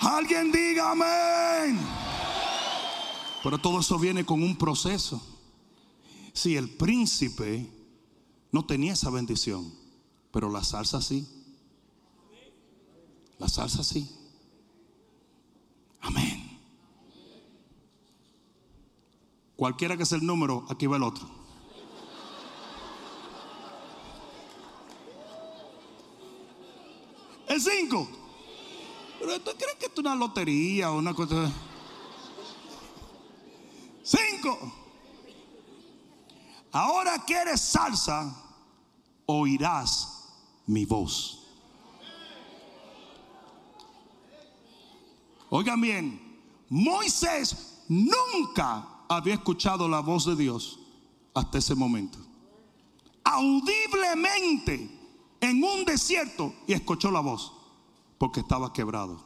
[0.00, 1.78] Alguien diga amén.
[3.44, 5.22] Pero todo eso viene con un proceso.
[6.32, 7.70] Si el príncipe
[8.50, 9.81] no tenía esa bendición,
[10.32, 11.28] pero la salsa sí.
[13.38, 14.10] La salsa sí.
[16.00, 16.58] Amén.
[19.56, 21.28] Cualquiera que sea el número, aquí va el otro.
[27.46, 28.08] El 5.
[29.20, 31.52] Pero tú crees que es una lotería o una cosa.
[34.02, 34.58] Cinco.
[36.72, 38.34] Ahora que eres salsa,
[39.26, 40.11] oirás
[40.72, 41.38] mi voz.
[45.50, 50.78] Oigan bien, Moisés nunca había escuchado la voz de Dios
[51.34, 52.18] hasta ese momento.
[53.22, 54.90] Audiblemente
[55.40, 57.52] en un desierto y escuchó la voz
[58.16, 59.22] porque estaba quebrado.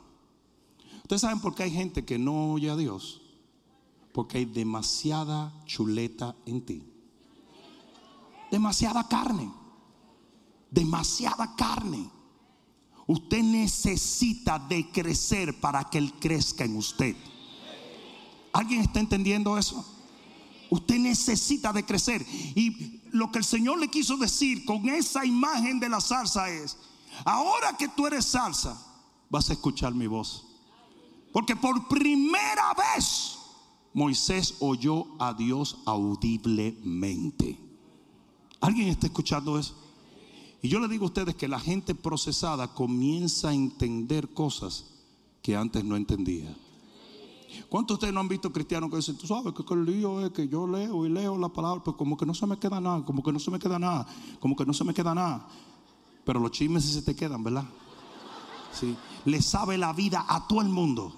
[1.02, 3.22] Ustedes saben por qué hay gente que no oye a Dios
[4.12, 6.82] porque hay demasiada chuleta en ti.
[8.50, 9.52] Demasiada carne.
[10.70, 12.10] Demasiada carne.
[13.06, 17.16] Usted necesita de crecer para que Él crezca en usted.
[18.52, 19.84] ¿Alguien está entendiendo eso?
[20.70, 22.26] Usted necesita de crecer.
[22.54, 26.76] Y lo que el Señor le quiso decir con esa imagen de la salsa es,
[27.24, 28.76] ahora que tú eres salsa,
[29.30, 30.46] vas a escuchar mi voz.
[31.32, 33.38] Porque por primera vez
[33.94, 37.58] Moisés oyó a Dios audiblemente.
[38.60, 39.85] ¿Alguien está escuchando eso?
[40.66, 44.84] Y yo le digo a ustedes que la gente procesada comienza a entender cosas
[45.40, 46.52] que antes no entendía.
[47.68, 50.32] ¿Cuántos de ustedes no han visto cristianos que dicen, tú sabes que el lío es
[50.32, 53.04] que yo leo y leo la palabra, pues como que no se me queda nada,
[53.04, 54.08] como que no se me queda nada,
[54.40, 55.46] como que no se me queda nada.
[56.24, 57.66] Pero los chismes se te quedan, ¿verdad?
[58.72, 58.96] Sí.
[59.24, 61.14] Le sabe la vida a todo el mundo.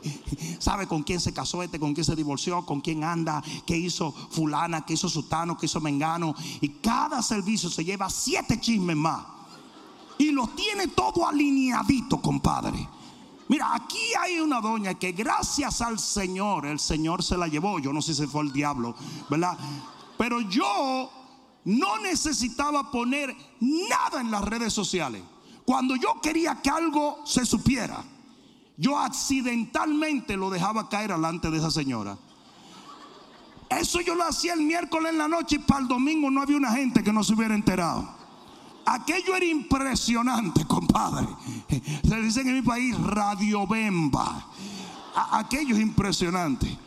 [0.58, 4.12] Sabe con quién se casó este, con quién se divorció, con quién anda, qué hizo
[4.12, 6.34] fulana, qué hizo sutano, qué hizo mengano.
[6.60, 9.24] Y cada servicio se lleva siete chismes más.
[10.18, 12.88] Y los tiene todo alineadito, compadre.
[13.48, 17.78] Mira, aquí hay una doña que gracias al Señor, el Señor se la llevó.
[17.78, 18.94] Yo no sé si fue el diablo,
[19.30, 19.56] ¿verdad?
[20.18, 21.10] Pero yo
[21.64, 25.22] no necesitaba poner nada en las redes sociales.
[25.64, 28.02] Cuando yo quería que algo se supiera,
[28.78, 32.16] yo accidentalmente lo dejaba caer delante de esa señora.
[33.68, 36.56] Eso yo lo hacía el miércoles en la noche y para el domingo no había
[36.56, 38.08] una gente que no se hubiera enterado.
[38.86, 41.26] Aquello era impresionante, compadre.
[42.08, 44.46] Se dice en mi país Radio Bemba.
[45.32, 46.78] Aquello es impresionante.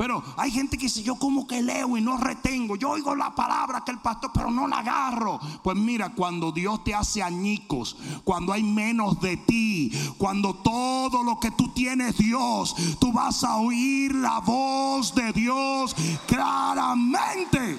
[0.00, 2.74] Pero hay gente que dice, yo como que leo y no retengo.
[2.74, 5.38] Yo oigo la palabra que el pastor, pero no la agarro.
[5.62, 11.38] Pues mira, cuando Dios te hace añicos, cuando hay menos de ti, cuando todo lo
[11.38, 15.94] que tú tienes Dios, tú vas a oír la voz de Dios
[16.26, 17.78] claramente.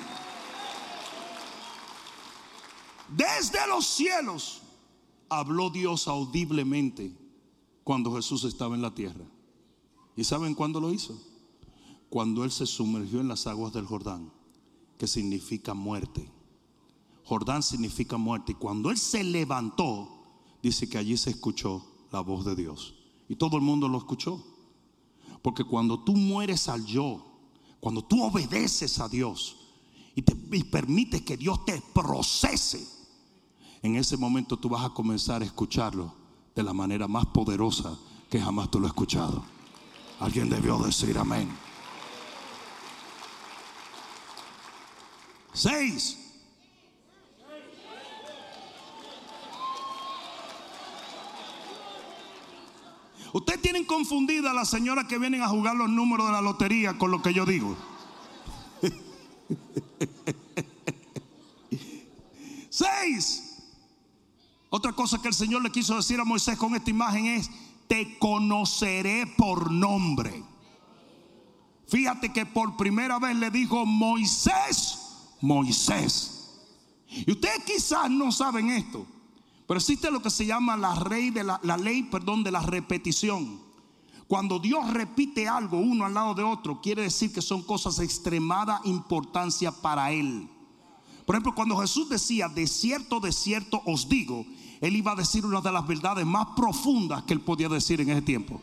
[3.10, 4.62] Desde los cielos
[5.28, 7.18] habló Dios audiblemente
[7.84, 9.26] cuando Jesús estaba en la tierra.
[10.16, 11.31] ¿Y saben cuándo lo hizo?
[12.12, 14.34] Cuando Él se sumergió en las aguas del Jordán,
[14.98, 16.30] que significa muerte.
[17.24, 18.52] Jordán significa muerte.
[18.52, 20.10] Y cuando Él se levantó,
[20.62, 22.96] dice que allí se escuchó la voz de Dios.
[23.30, 24.44] Y todo el mundo lo escuchó.
[25.42, 27.26] Porque cuando tú mueres al yo,
[27.80, 29.56] cuando tú obedeces a Dios
[30.14, 32.86] y, te, y permites que Dios te procese,
[33.84, 36.14] en ese momento tú vas a comenzar a escucharlo
[36.54, 37.98] de la manera más poderosa
[38.30, 39.46] que jamás tú lo has escuchado.
[40.20, 41.71] Alguien debió decir amén.
[45.54, 46.18] Seis.
[53.34, 56.98] Ustedes tienen confundida a las señoras que vienen a jugar los números de la lotería
[56.98, 57.78] con lo que yo digo.
[62.70, 63.48] Seis.
[64.70, 67.50] Otra cosa que el Señor le quiso decir a Moisés con esta imagen es,
[67.88, 70.44] te conoceré por nombre.
[71.88, 75.01] Fíjate que por primera vez le dijo Moisés,
[75.42, 76.60] Moisés.
[77.10, 79.06] Y ustedes quizás no saben esto,
[79.68, 83.60] pero existe lo que se llama la, de la, la ley perdón, de la repetición.
[84.28, 88.06] Cuando Dios repite algo uno al lado de otro, quiere decir que son cosas de
[88.06, 90.50] extremada importancia para Él.
[91.26, 94.46] Por ejemplo, cuando Jesús decía, de cierto, de cierto os digo,
[94.80, 98.10] Él iba a decir una de las verdades más profundas que Él podía decir en
[98.10, 98.62] ese tiempo.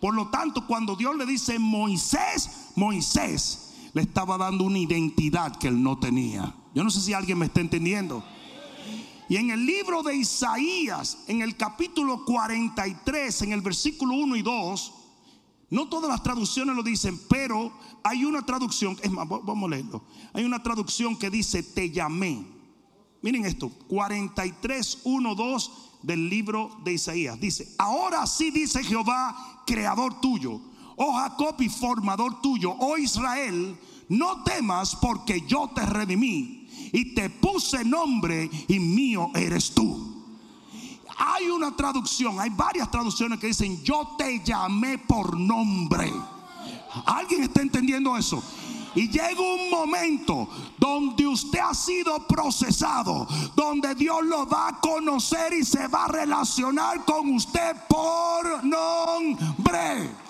[0.00, 3.63] Por lo tanto, cuando Dios le dice Moisés, Moisés,
[3.94, 6.54] le estaba dando una identidad que Él no tenía.
[6.74, 8.22] Yo no sé si alguien me está entendiendo.
[9.28, 14.42] Y en el libro de Isaías, en el capítulo 43, en el versículo 1 y
[14.42, 14.92] 2,
[15.70, 17.72] no todas las traducciones lo dicen, pero
[18.02, 20.04] hay una traducción, es más, vamos a leerlo.
[20.32, 22.44] Hay una traducción que dice, te llamé.
[23.22, 25.72] Miren esto, 43, 1, 2
[26.02, 27.40] del libro de Isaías.
[27.40, 30.60] Dice, ahora sí dice Jehová, creador tuyo,
[30.96, 33.78] oh Jacob y formador tuyo, oh Israel,
[34.08, 40.12] no temas porque yo te redimí y te puse nombre y mío eres tú.
[41.16, 46.12] Hay una traducción, hay varias traducciones que dicen, yo te llamé por nombre.
[47.06, 48.42] ¿Alguien está entendiendo eso?
[48.94, 53.26] Y llega un momento donde usted ha sido procesado,
[53.56, 60.23] donde Dios lo va a conocer y se va a relacionar con usted por nombre.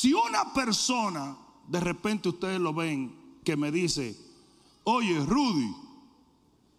[0.00, 1.36] Si una persona,
[1.68, 4.16] de repente ustedes lo ven, que me dice,
[4.84, 5.76] oye Rudy,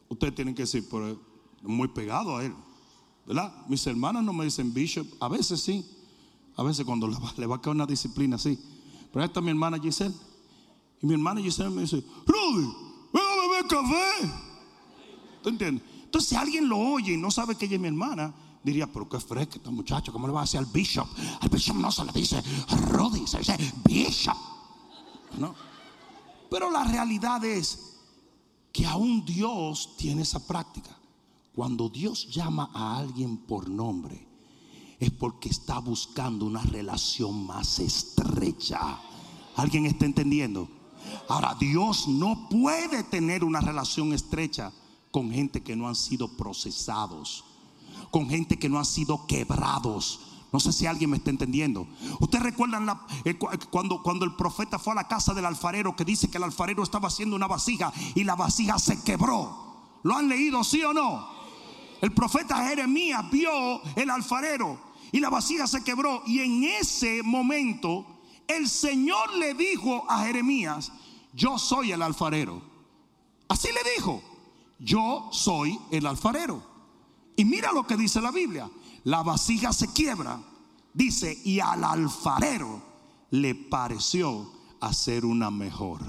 [0.09, 1.21] ustedes tienen que decir, pero
[1.61, 2.55] muy pegado a él.
[3.27, 3.53] ¿Verdad?
[3.67, 5.85] Mis hermanas no me dicen bishop, a veces sí,
[6.55, 8.57] a veces cuando le va, a caer una disciplina sí.
[9.13, 10.15] Pero ahí está mi hermana Giselle.
[10.99, 12.73] Y mi hermana Giselle me dice, Rudy,
[13.13, 14.33] ven a beber café.
[15.43, 15.83] ¿Tú entiendes?
[16.05, 18.33] Entonces, si alguien lo oye y no sabe que ella es mi hermana,
[18.63, 21.07] diría, pero qué fresca esta muchacha, ¿cómo le va a decir al bishop?
[21.39, 22.41] Al bishop no se le dice
[22.89, 24.37] Rudy, se dice bishop.
[25.37, 25.55] ¿No?
[26.49, 27.97] Pero la realidad es
[28.71, 30.97] que aún Dios tiene esa práctica.
[31.55, 34.27] Cuando Dios llama a alguien por nombre,
[34.99, 38.99] es porque está buscando una relación más estrecha.
[39.55, 40.69] ¿Alguien está entendiendo?
[41.27, 44.71] Ahora, Dios no puede tener una relación estrecha
[45.09, 47.43] con gente que no han sido procesados,
[48.11, 50.19] con gente que no han sido quebrados.
[50.51, 51.87] No sé si alguien me está entendiendo.
[52.19, 53.39] Ustedes recuerdan la, eh,
[53.69, 56.83] cuando, cuando el profeta fue a la casa del alfarero que dice que el alfarero
[56.83, 59.71] estaba haciendo una vasija y la vasija se quebró.
[60.03, 61.29] ¿Lo han leído, sí o no?
[62.01, 64.77] El profeta Jeremías vio el alfarero
[65.11, 66.23] y la vasija se quebró.
[66.25, 68.05] Y en ese momento
[68.47, 70.91] el Señor le dijo a Jeremías,
[71.33, 72.61] yo soy el alfarero.
[73.47, 74.21] Así le dijo,
[74.79, 76.70] yo soy el alfarero.
[77.35, 78.69] Y mira lo que dice la Biblia
[79.03, 80.39] la vasija se quiebra,
[80.93, 82.81] dice, y al alfarero
[83.31, 86.01] le pareció hacer una mejor.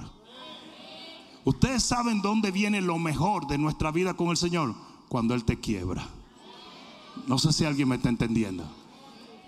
[1.45, 4.75] Ustedes saben dónde viene lo mejor de nuestra vida con el Señor,
[5.09, 6.07] cuando Él te quiebra.
[7.27, 8.64] No sé si alguien me está entendiendo.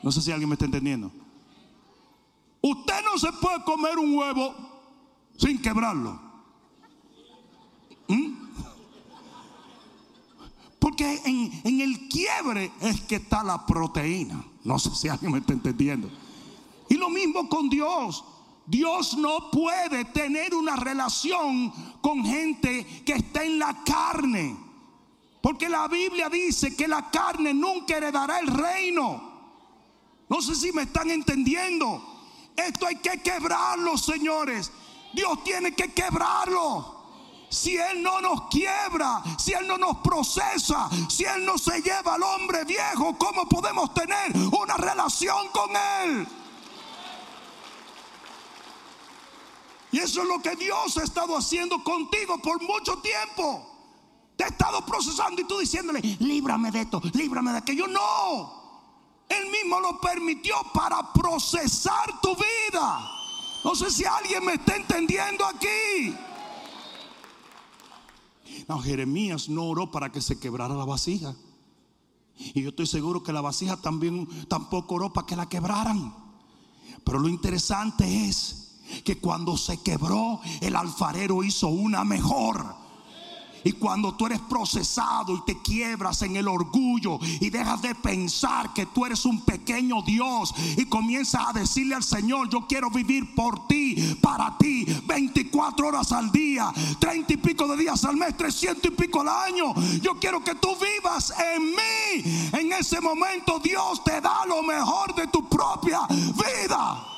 [0.03, 1.11] No sé si alguien me está entendiendo.
[2.61, 4.55] Usted no se puede comer un huevo
[5.37, 6.21] sin quebrarlo.
[8.09, 8.44] ¿Mm?
[10.85, 14.45] Porque en, el quiebre es que está la proteína.
[14.65, 16.11] No sé si alguien me está entendiendo.
[16.91, 18.23] Y lo mismo con Dios.
[18.67, 21.73] Dios no puede tener una relación
[22.03, 24.59] con gente que está en la carne.
[25.41, 29.23] Porque la Biblia dice que la carne nunca heredará el reino.
[30.29, 32.05] No sé si me están entendiendo.
[32.55, 34.71] Esto hay que quebrarlo, señores.
[35.15, 36.94] Dios tiene que quebrarlo
[37.55, 42.15] si Él no nos quiebra, si Él no nos procesa, si Él no se lleva
[42.15, 46.27] al hombre viejo, ¿cómo podemos tener una relación con Él?
[49.93, 53.71] Y eso es lo que Dios ha estado haciendo contigo por mucho tiempo.
[54.37, 57.87] Te ha estado procesando y tú diciéndole, líbrame de esto, líbrame de aquello.
[57.87, 58.65] No.
[59.29, 63.11] Él mismo lo permitió para procesar tu vida.
[63.63, 66.17] No sé si alguien me está entendiendo aquí.
[68.69, 71.35] No, Jeremías no oró para que se quebrara la vasija.
[72.37, 76.15] Y yo estoy seguro que la vasija también tampoco oró para que la quebraran.
[77.05, 82.84] Pero lo interesante es que cuando se quebró, el alfarero hizo una mejor.
[83.65, 88.73] Y cuando tú eres procesado y te quiebras en el orgullo y dejas de pensar
[88.75, 93.35] que tú eres un pequeño Dios y comienzas a decirle al Señor, yo quiero vivir
[93.35, 98.37] por ti, para ti, 24 horas al día, 30 y pico de días al mes,
[98.37, 99.75] 300 y pico al año.
[100.01, 102.51] Yo quiero que tú vivas en mí.
[102.53, 107.14] En ese momento Dios te da lo mejor de tu propia vida.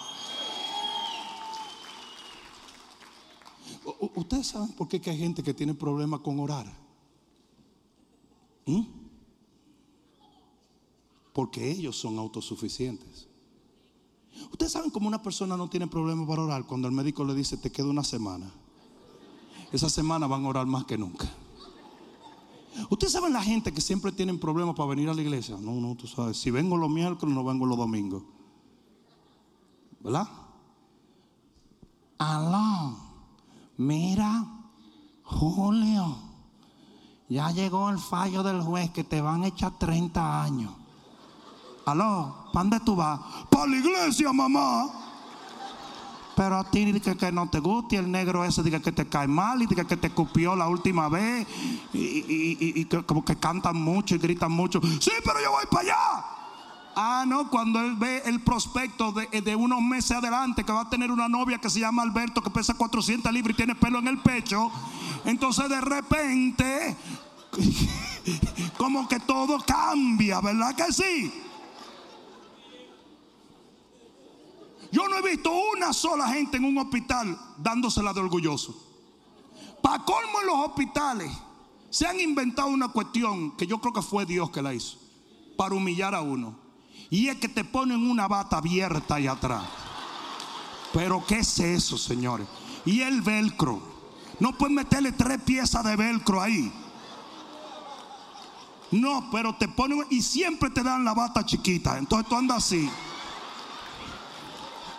[4.16, 6.66] Ustedes saben por qué hay gente que tiene problemas con orar.
[8.66, 8.82] ¿Mm?
[11.32, 13.28] Porque ellos son autosuficientes.
[14.50, 17.56] Ustedes saben cómo una persona no tiene problemas para orar cuando el médico le dice
[17.56, 18.50] te queda una semana.
[19.72, 21.28] Esa semana van a orar más que nunca.
[22.90, 25.56] Ustedes saben la gente que siempre tienen problemas para venir a la iglesia.
[25.58, 26.36] No, no, tú sabes.
[26.36, 28.22] Si vengo los miércoles, no vengo los domingos.
[30.00, 30.28] ¿Verdad?
[32.18, 33.05] Alá.
[33.78, 34.44] Mira,
[35.22, 36.16] Julio,
[37.28, 40.72] ya llegó el fallo del juez que te van a echar 30 años.
[41.84, 43.20] Aló, ¿para dónde tú vas?
[43.50, 44.88] Para la iglesia, mamá.
[46.34, 49.08] Pero a ti dice que no te gusta y el negro ese dice que te
[49.08, 51.46] cae mal y dice que te cupió la última vez
[51.94, 54.80] y, y como que cantan mucho y gritan mucho.
[55.00, 56.35] Sí, pero yo voy para allá.
[56.98, 61.10] Ah, no, cuando él ve el prospecto de, unos meses adelante que va a tener
[61.10, 64.16] una novia que se llama Alberto que pesa 400 libras y tiene pelo en el
[64.22, 64.72] pecho,
[65.26, 66.96] entonces de repente,
[68.78, 71.34] como que todo cambia, ¿verdad que sí?
[74.90, 78.74] Yo no he visto una sola gente en un hospital dándosela de orgulloso.
[79.82, 81.30] Para colmo en los hospitales
[81.90, 84.96] se han inventado una cuestión que yo creo que fue Dios que la hizo,
[85.58, 86.64] para humillar a uno.
[87.10, 89.62] Y es que te ponen una bata abierta ahí atrás.
[90.92, 92.46] Pero ¿qué es eso, señores?
[92.84, 93.80] Y el velcro.
[94.40, 96.72] No puedes meterle tres piezas de velcro ahí.
[98.90, 101.98] No, pero te ponen y siempre te dan la bata chiquita.
[101.98, 102.90] Entonces tú andas así.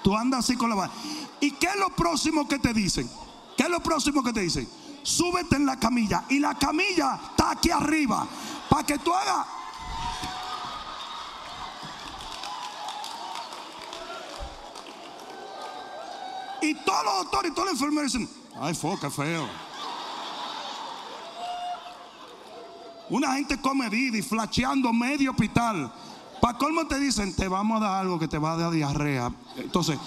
[0.03, 0.93] Tú andas así con la bata.
[1.39, 3.09] ¿Y qué es lo próximo que te dicen?
[3.55, 4.67] ¿Qué es lo próximo que te dicen?
[5.03, 6.25] Súbete en la camilla.
[6.29, 8.27] Y la camilla está aquí arriba.
[8.69, 9.56] Para que tú hagas
[16.61, 18.29] Y todos los doctores y todos los enfermeros dicen,
[18.59, 19.47] ay, foca, feo.
[23.09, 25.91] Una gente comedida y flacheando medio hospital.
[26.41, 29.31] Para colmo te dicen, te vamos a dar algo que te va a dar diarrea.
[29.55, 29.97] Entonces,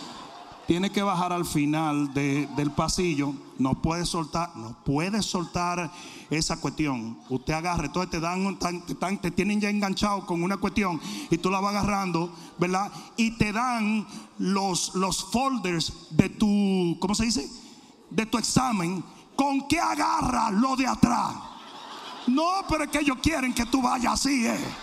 [0.67, 3.33] tiene que bajar al final de- del pasillo.
[3.61, 5.93] No puede soltar, no puede soltar
[6.31, 7.19] esa cuestión.
[7.29, 10.99] Usted agarre, entonces te dan, te, te tienen ya enganchado con una cuestión
[11.31, 12.91] y tú la vas agarrando, ¿verdad?
[13.19, 14.07] Y te dan
[14.39, 17.51] los, los folders de tu, ¿cómo se dice?
[18.09, 19.05] De tu examen.
[19.37, 21.35] ¿Con qué agarra lo de atrás?
[22.29, 24.75] No, pero es que ellos quieren que tú vayas así, ¿eh?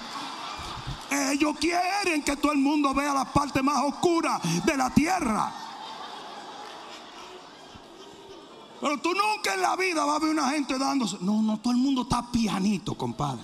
[1.32, 5.52] Ellos quieren que todo el mundo vea la parte más oscura de la tierra.
[8.80, 11.18] Pero tú nunca en la vida vas a ver una gente dándose.
[11.22, 13.44] No, no, todo el mundo está pianito, compadre.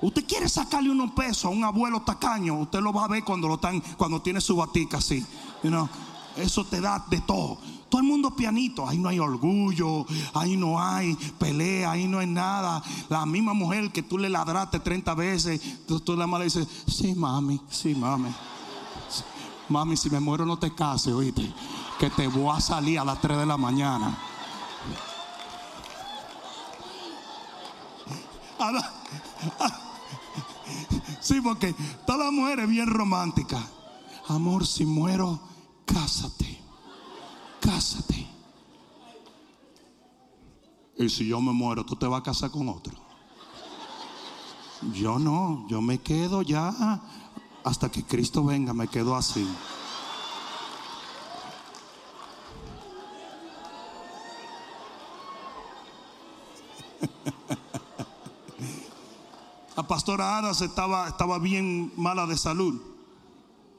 [0.00, 3.46] Usted quiere sacarle unos pesos a un abuelo tacaño, usted lo va a ver cuando
[3.46, 5.24] lo están, cuando tiene su batica así.
[5.62, 5.88] You
[6.36, 7.58] eso te da de todo.
[7.88, 12.26] Todo el mundo pianito, ahí no hay orgullo, ahí no hay pelea, ahí no hay
[12.26, 12.82] nada.
[13.10, 17.14] La misma mujer que tú le ladraste 30 veces, tú, tú la le dices, sí,
[17.14, 18.30] mami, sí, mami.
[19.68, 21.52] Mami, si me muero no te cases, oíste.
[21.98, 24.18] Que te voy a salir a las 3 de la mañana.
[31.20, 31.74] Sí, porque
[32.04, 33.62] todas las mujeres bien románticas.
[34.28, 35.40] Amor, si muero,
[35.84, 36.60] cásate.
[37.60, 38.26] Cásate.
[40.98, 42.94] Y si yo me muero, tú te vas a casar con otro.
[44.92, 47.00] Yo no, yo me quedo ya
[47.64, 49.46] hasta que Cristo venga, me quedo así.
[59.76, 62.80] La pastora Adas estaba, estaba bien mala de salud.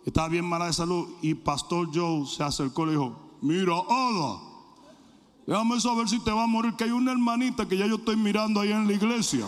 [0.06, 1.08] Estaba bien mala de salud.
[1.22, 4.40] Y Pastor Joe se acercó y le dijo: Mira, Ada,
[5.46, 6.76] déjame saber si te va a morir.
[6.76, 9.46] Que hay una hermanita que ya yo estoy mirando ahí en la iglesia.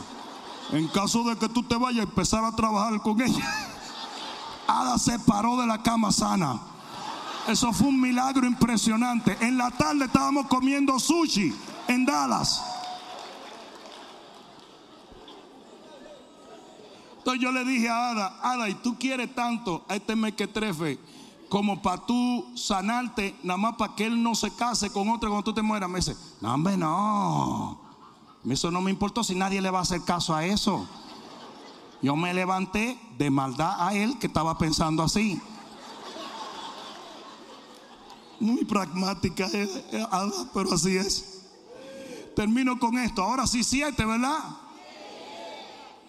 [0.72, 3.44] En caso de que tú te vayas a empezar a trabajar con ella.
[4.68, 6.60] Ada se paró de la cama sana.
[7.48, 9.38] Eso fue un milagro impresionante.
[9.42, 11.54] En la tarde estábamos comiendo sushi
[11.88, 12.75] en Dallas.
[17.26, 21.00] Entonces yo le dije a Ada, Ada, y tú quieres tanto a este mequetrefe
[21.50, 25.44] como para tú sanarte, nada más para que él no se case con otro cuando
[25.44, 25.90] tú te mueras.
[25.90, 27.80] Me dice, no, hombre, no.
[28.48, 30.88] Eso no me importó si nadie le va a hacer caso a eso.
[32.00, 35.42] Yo me levanté de maldad a él que estaba pensando así.
[38.40, 41.42] Muy pragmática, eh, eh, Ada, pero así es.
[42.36, 43.24] Termino con esto.
[43.24, 44.38] Ahora sí, siete, ¿verdad?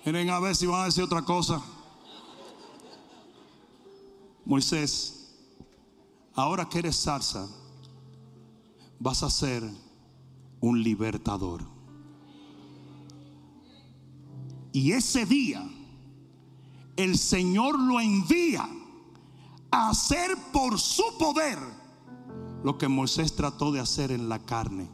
[0.06, 1.60] Miren a ver si van a decir otra cosa.
[4.44, 5.34] Moisés,
[6.32, 7.48] ahora que eres salsa,
[9.00, 9.64] vas a ser
[10.60, 11.64] un libertador.
[14.72, 15.68] Y ese día,
[16.94, 18.68] el Señor lo envía
[19.72, 21.58] a hacer por su poder
[22.62, 24.88] lo que Moisés trató de hacer en la carne.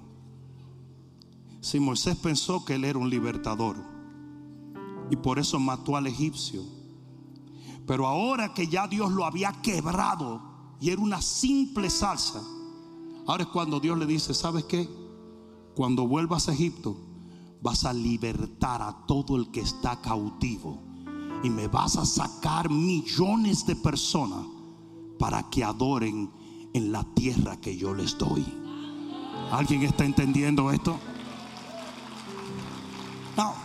[1.61, 3.92] Si Moisés pensó que él era un libertador,
[5.11, 6.63] y por eso mató al egipcio.
[7.87, 10.41] Pero ahora que ya Dios lo había quebrado
[10.81, 12.43] y era una simple salsa,
[13.27, 14.89] ahora es cuando Dios le dice, ¿sabes qué?
[15.75, 16.97] Cuando vuelvas a Egipto,
[17.61, 20.79] vas a libertar a todo el que está cautivo
[21.43, 24.47] y me vas a sacar millones de personas
[25.19, 26.31] para que adoren
[26.73, 28.45] en la tierra que yo les doy.
[29.51, 30.99] ¿Alguien está entendiendo esto?
[33.37, 33.62] No.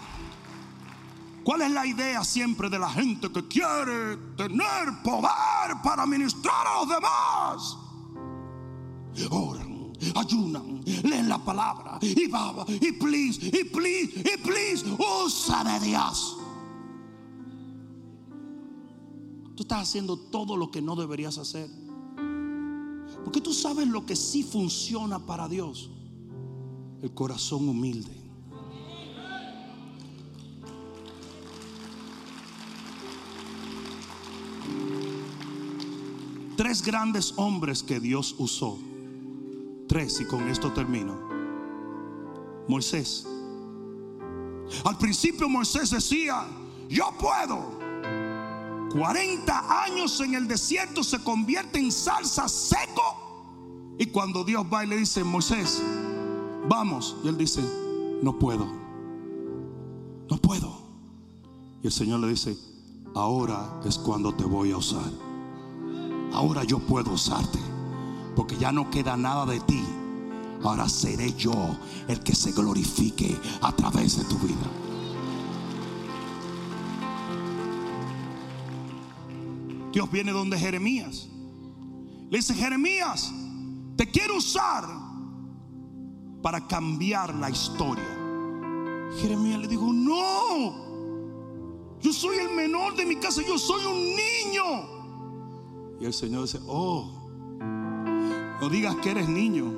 [1.48, 6.80] ¿Cuál es la idea siempre de la gente que quiere tener poder para ministrar a
[6.82, 7.78] los demás?
[9.32, 14.86] Oran, ayunan, leen la palabra y baba, y please, y please, y please,
[15.24, 16.38] usa de Dios.
[19.56, 21.70] Tú estás haciendo todo lo que no deberías hacer.
[23.24, 25.92] Porque tú sabes lo que sí funciona para Dios.
[27.02, 28.17] El corazón humilde.
[36.68, 38.78] Tres grandes hombres que Dios usó.
[39.88, 41.18] Tres, y con esto termino.
[42.68, 43.26] Moisés.
[44.84, 46.46] Al principio Moisés decía,
[46.90, 47.80] yo puedo.
[48.92, 53.96] 40 años en el desierto se convierte en salsa seco.
[53.98, 55.82] Y cuando Dios va y le dice, Moisés,
[56.68, 57.16] vamos.
[57.24, 57.62] Y él dice,
[58.22, 58.68] no puedo.
[60.30, 60.82] No puedo.
[61.82, 62.58] Y el Señor le dice,
[63.16, 65.27] ahora es cuando te voy a usar
[66.34, 67.60] ahora yo puedo usarte.
[68.36, 69.84] Porque ya no queda nada de ti.
[70.64, 74.56] Ahora seré yo el que se glorifique a través de tu vida.
[79.92, 81.28] Dios viene donde Jeremías.
[82.30, 83.32] Le dice, Jeremías,
[83.96, 84.86] te quiero usar
[86.42, 88.06] para cambiar la historia.
[89.20, 90.88] Jeremías le dijo, no,
[92.00, 95.07] yo soy el menor de mi casa, yo soy un niño.
[96.00, 97.10] Y el Señor dice, oh,
[98.62, 99.72] no digas que eres niño,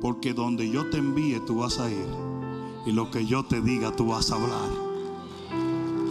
[0.00, 2.06] porque donde yo te envíe tú vas a ir.
[2.84, 4.70] Y lo que yo te diga tú vas a hablar.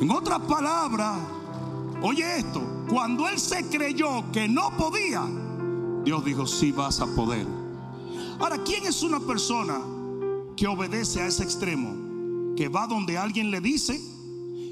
[0.02, 1.20] En otras palabras,
[2.02, 5.26] oye esto, cuando él se creyó que no podía,
[6.04, 7.48] Dios dijo, sí vas a poder.
[8.40, 9.80] Ahora, ¿quién es una persona
[10.58, 12.56] que obedece a ese extremo?
[12.56, 14.00] Que va donde alguien le dice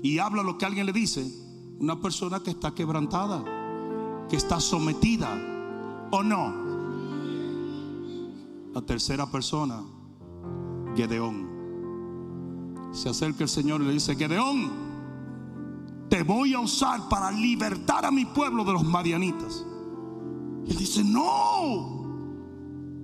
[0.04, 1.26] y habla lo que alguien le dice,
[1.80, 3.44] una persona que está quebrantada,
[4.34, 5.30] que está sometida
[6.10, 6.52] o no.
[8.74, 9.84] La tercera persona,
[10.96, 12.90] Gedeón.
[12.94, 14.72] Se acerca el Señor y le dice, Gedeón,
[16.10, 19.64] te voy a usar para libertar a mi pueblo de los madianitas.
[20.66, 22.02] Y él dice, no,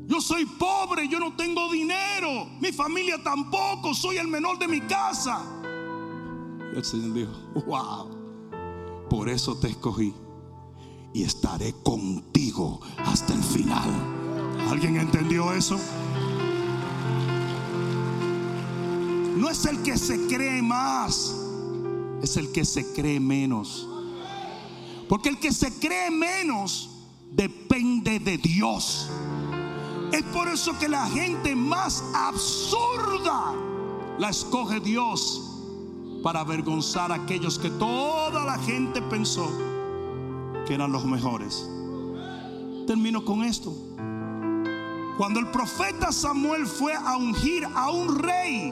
[0.07, 4.81] yo soy pobre, yo no tengo dinero, mi familia tampoco, soy el menor de mi
[4.81, 5.43] casa.
[6.75, 7.31] El Señor dijo,
[7.67, 8.09] wow,
[9.07, 10.11] por eso te escogí
[11.13, 13.89] y estaré contigo hasta el final.
[14.69, 15.79] ¿Alguien entendió eso?
[19.35, 21.33] No es el que se cree más,
[22.21, 23.87] es el que se cree menos.
[25.07, 26.89] Porque el que se cree menos
[27.31, 29.09] depende de Dios.
[30.11, 33.53] Es por eso que la gente más absurda
[34.17, 35.41] la escoge Dios
[36.21, 39.49] para avergonzar a aquellos que toda la gente pensó
[40.69, 41.67] que eran los mejores.
[42.85, 43.73] Termino con esto.
[45.17, 48.71] Cuando el profeta Samuel fue a ungir a un rey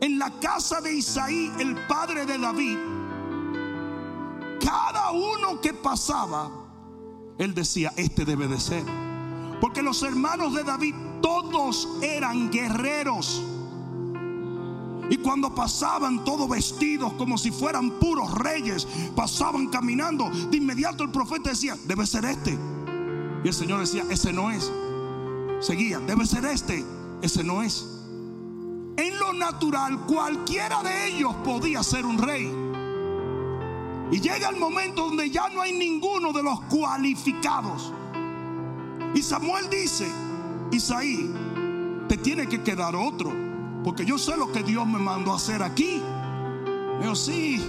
[0.00, 2.76] en la casa de Isaí, el padre de David,
[4.60, 6.50] cada uno que pasaba,
[7.38, 8.82] él decía, este debe de ser.
[9.60, 13.40] Porque los hermanos de David todos eran guerreros.
[15.10, 18.86] Y cuando pasaban todos vestidos como si fueran puros reyes,
[19.16, 22.56] pasaban caminando, de inmediato el profeta decía, debe ser este.
[23.42, 24.70] Y el Señor decía, ese no es.
[25.58, 26.84] Seguía, debe ser este,
[27.22, 27.84] ese no es.
[28.96, 32.48] En lo natural, cualquiera de ellos podía ser un rey.
[34.12, 37.92] Y llega el momento donde ya no hay ninguno de los cualificados.
[39.12, 40.08] Y Samuel dice,
[40.70, 41.34] Isaí,
[42.08, 43.49] te tiene que quedar otro.
[43.84, 46.00] Porque yo sé lo que Dios me mandó a hacer aquí.
[47.00, 47.60] Digo, sí,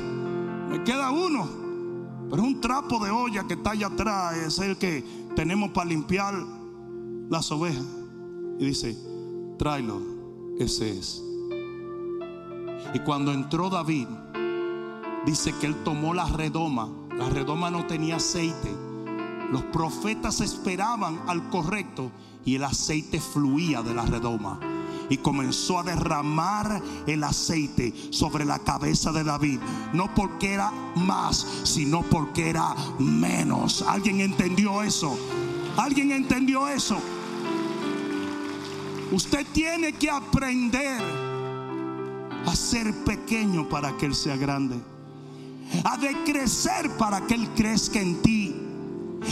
[0.69, 1.47] me queda uno.
[2.29, 4.35] Pero un trapo de olla que está allá atrás.
[4.35, 5.03] Es el que
[5.35, 6.33] tenemos para limpiar
[7.29, 7.85] las ovejas.
[8.59, 8.97] Y dice,
[9.57, 10.01] tráelo,
[10.59, 11.23] ese es.
[12.93, 14.07] Y cuando entró David,
[15.25, 16.89] dice que él tomó la redoma.
[17.17, 18.69] La redoma no tenía aceite.
[19.49, 22.11] Los profetas esperaban al correcto
[22.43, 24.59] y el aceite fluía de la redoma
[25.09, 29.59] y comenzó a derramar el aceite sobre la cabeza de David.
[29.93, 33.83] No porque era más, sino porque era menos.
[33.87, 35.17] ¿Alguien entendió eso?
[35.77, 36.97] ¿Alguien entendió eso?
[39.11, 41.01] Usted tiene que aprender
[42.45, 44.79] a ser pequeño para que Él sea grande.
[45.83, 48.55] A decrecer para que Él crezca en ti.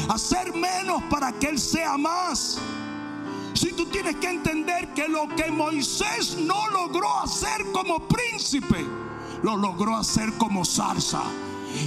[0.10, 2.60] A ser menos para que Él sea más.
[3.60, 8.86] Si tú tienes que entender que lo que Moisés no logró hacer como príncipe,
[9.44, 11.24] lo logró hacer como zarza.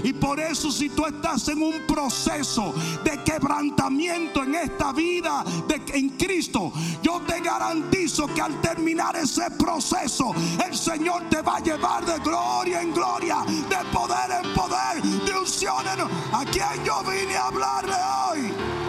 [0.05, 5.81] Y por eso si tú estás en un proceso de quebrantamiento en esta vida de,
[5.95, 10.35] en Cristo, yo te garantizo que al terminar ese proceso,
[10.69, 15.39] el Señor te va a llevar de gloria en gloria, de poder en poder, de
[15.39, 16.03] unción en...
[16.35, 17.97] ¿A quien yo vine a hablarle
[18.31, 18.82] hoy?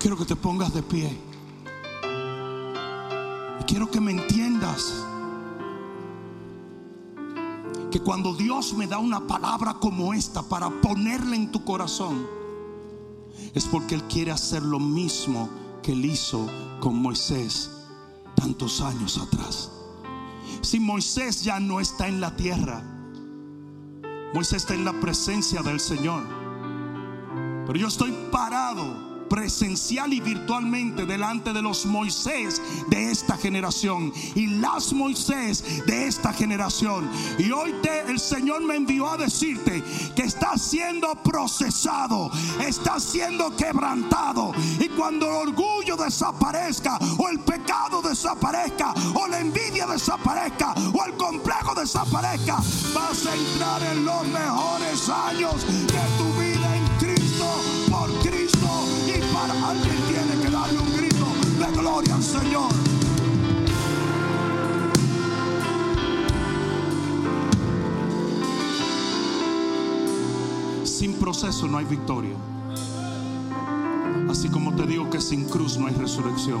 [0.00, 1.14] Quiero que te pongas de pie.
[3.60, 5.04] Y quiero que me entiendas
[7.90, 12.26] que cuando Dios me da una palabra como esta para ponerla en tu corazón,
[13.52, 15.50] es porque Él quiere hacer lo mismo
[15.82, 16.46] que Él hizo
[16.80, 17.70] con Moisés
[18.34, 19.70] tantos años atrás.
[20.62, 22.82] Si Moisés ya no está en la tierra,
[24.32, 26.22] Moisés está en la presencia del Señor.
[27.66, 34.48] Pero yo estoy parado presencial y virtualmente delante de los Moisés de esta generación y
[34.48, 37.08] las Moisés de esta generación.
[37.38, 39.82] Y hoy te, el Señor me envió a decirte
[40.16, 44.52] que está siendo procesado, está siendo quebrantado.
[44.80, 51.14] Y cuando el orgullo desaparezca, o el pecado desaparezca, o la envidia desaparezca, o el
[51.14, 52.56] complejo desaparezca,
[52.92, 56.59] vas a entrar en los mejores años de tu vida
[62.00, 62.70] Señor.
[70.84, 72.34] Sin proceso no hay victoria.
[74.30, 76.60] Así como te digo que sin cruz no hay resurrección.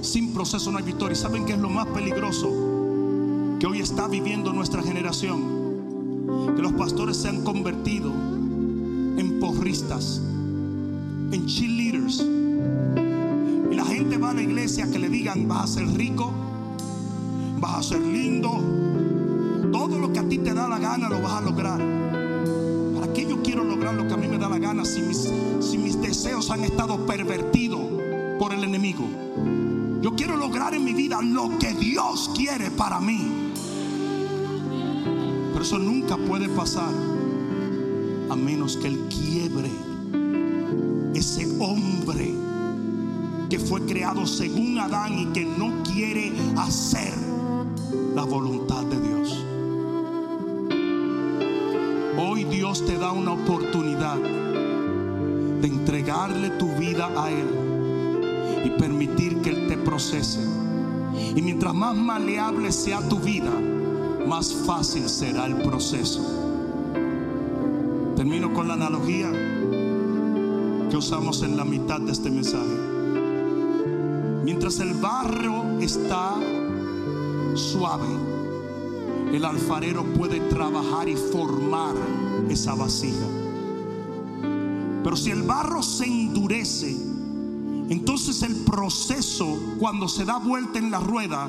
[0.00, 1.12] Sin proceso no hay victoria.
[1.12, 2.48] ¿Y saben qué es lo más peligroso
[3.60, 6.56] que hoy está viviendo nuestra generación?
[6.56, 10.20] Que los pastores se han convertido en porristas,
[11.30, 12.24] en cheerleaders.
[13.70, 16.32] Y la gente va a la iglesia que le digan, vas a ser rico,
[17.60, 18.50] vas a ser lindo,
[19.72, 21.78] todo lo que a ti te da la gana lo vas a lograr.
[22.94, 25.28] ¿Para qué yo quiero lograr lo que a mí me da la gana si mis,
[25.60, 27.80] si mis deseos han estado pervertidos
[28.38, 29.04] por el enemigo?
[30.02, 33.52] Yo quiero lograr en mi vida lo que Dios quiere para mí.
[35.52, 36.92] Pero eso nunca puede pasar
[38.30, 39.70] a menos que Él quiebre
[43.50, 47.12] que fue creado según Adán y que no quiere hacer
[48.14, 49.44] la voluntad de Dios.
[52.16, 59.50] Hoy Dios te da una oportunidad de entregarle tu vida a Él y permitir que
[59.50, 60.40] Él te procese.
[61.34, 63.50] Y mientras más maleable sea tu vida,
[64.28, 66.24] más fácil será el proceso.
[68.14, 69.28] Termino con la analogía
[70.88, 72.89] que usamos en la mitad de este mensaje.
[74.50, 76.34] Mientras el barro está
[77.54, 78.08] suave,
[79.32, 81.94] el alfarero puede trabajar y formar
[82.48, 83.28] esa vasija.
[85.04, 86.96] Pero si el barro se endurece,
[87.90, 91.48] entonces el proceso cuando se da vuelta en la rueda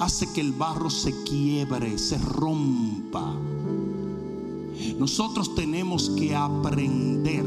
[0.00, 3.30] hace que el barro se quiebre, se rompa.
[4.98, 7.44] Nosotros tenemos que aprender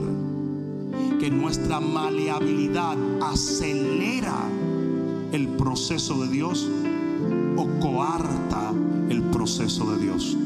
[1.20, 4.61] que nuestra maleabilidad acelera
[5.32, 6.68] el proceso de Dios
[7.58, 8.74] o coarta
[9.10, 10.38] el proceso de Dios.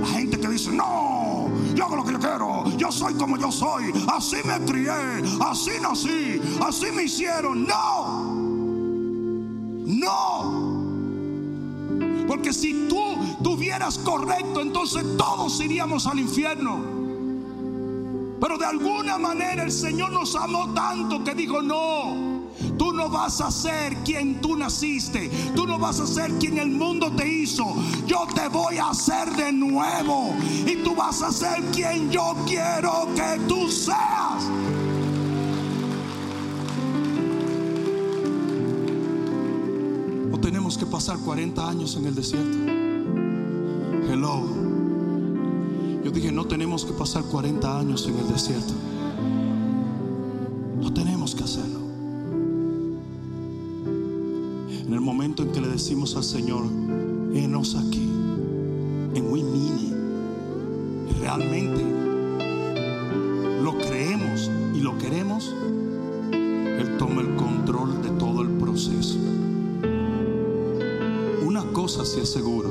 [0.00, 3.52] La gente que dice, no, yo hago lo que yo quiero, yo soy como yo
[3.52, 4.90] soy, así me crié,
[5.40, 7.66] así nací, así me hicieron.
[7.66, 8.32] No,
[9.86, 10.82] no.
[12.26, 13.00] Porque si tú
[13.42, 16.80] tuvieras correcto, entonces todos iríamos al infierno.
[18.40, 22.31] Pero de alguna manera el Señor nos amó tanto que dijo, no,
[22.92, 27.12] no vas a ser quien tú naciste, tú no vas a ser quien el mundo
[27.12, 27.74] te hizo.
[28.06, 30.34] Yo te voy a hacer de nuevo
[30.66, 34.44] y tú vas a ser quien yo quiero que tú seas.
[40.32, 42.58] O tenemos que pasar 40 años en el desierto.
[44.10, 44.42] Hello.
[46.04, 48.91] Yo dije, no tenemos que pasar 40 años en el desierto.
[55.82, 56.62] Decimos al Señor,
[57.34, 58.08] enos aquí,
[59.16, 61.84] en y realmente
[63.60, 65.52] lo creemos y lo queremos,
[66.30, 69.18] Él toma el control de todo el proceso.
[71.44, 72.70] Una cosa sí es seguro,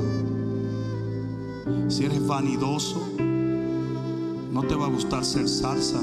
[1.88, 6.00] si eres vanidoso, no te va a gustar ser salsa.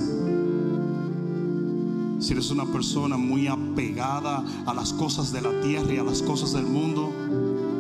[2.30, 6.22] Si eres una persona muy apegada a las cosas de la tierra y a las
[6.22, 7.12] cosas del mundo,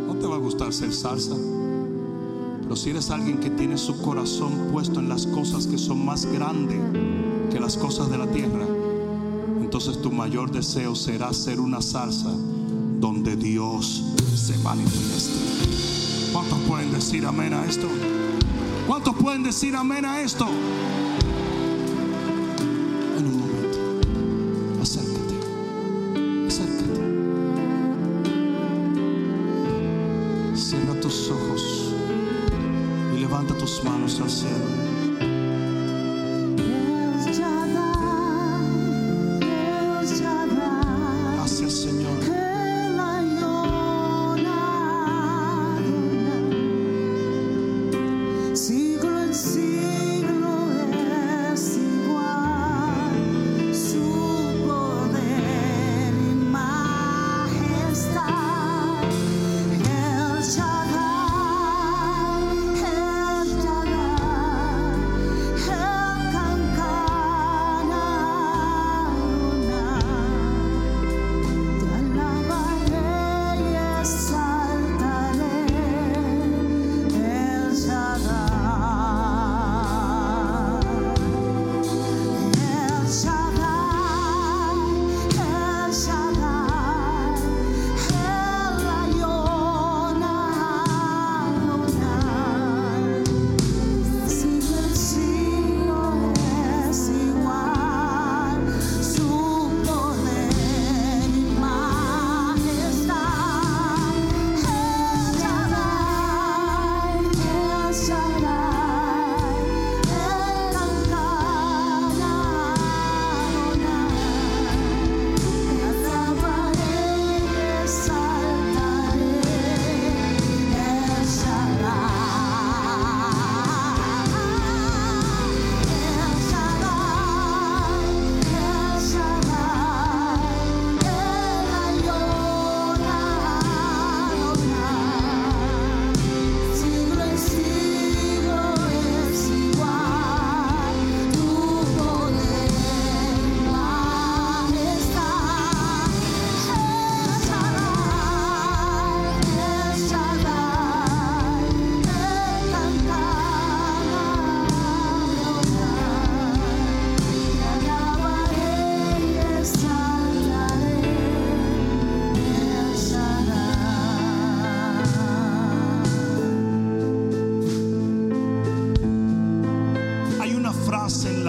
[0.07, 1.35] no te va a gustar ser salsa.
[2.63, 6.25] Pero si eres alguien que tiene su corazón puesto en las cosas que son más
[6.25, 6.79] grandes
[7.51, 8.65] que las cosas de la tierra,
[9.61, 12.33] entonces tu mayor deseo será ser una salsa
[12.99, 16.31] donde Dios se manifieste.
[16.33, 17.87] ¿Cuántos pueden decir amén a esto?
[18.87, 20.47] ¿Cuántos pueden decir amén a esto?
[30.79, 31.93] Cierra tus ojos
[33.13, 34.88] y levanta tus manos al cielo.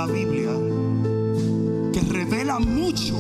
[0.01, 0.53] La Biblia
[1.93, 3.15] que revelan mucho.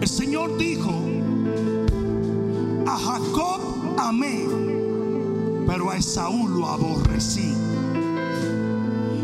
[0.00, 0.94] El Señor dijo,
[2.86, 3.60] a Jacob
[3.98, 4.46] amé,
[5.66, 7.52] pero a Esaú lo aborrecí.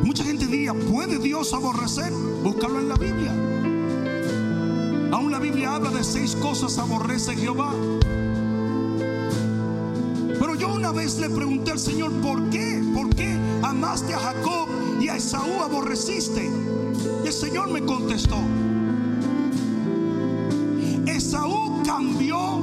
[0.02, 2.12] Mucha gente diría, ¿puede Dios aborrecer?
[2.42, 3.32] Búscalo en la Biblia.
[5.12, 7.72] Aún la Biblia habla de seis cosas aborrece Jehová.
[10.38, 12.82] Pero yo una vez le pregunté al Señor, ¿por qué?
[12.94, 14.63] ¿Por qué amaste a Jacob
[15.04, 16.50] y a Esaú aborreciste?
[17.22, 18.38] Y el Señor me contestó,
[21.06, 22.62] Esaú cambió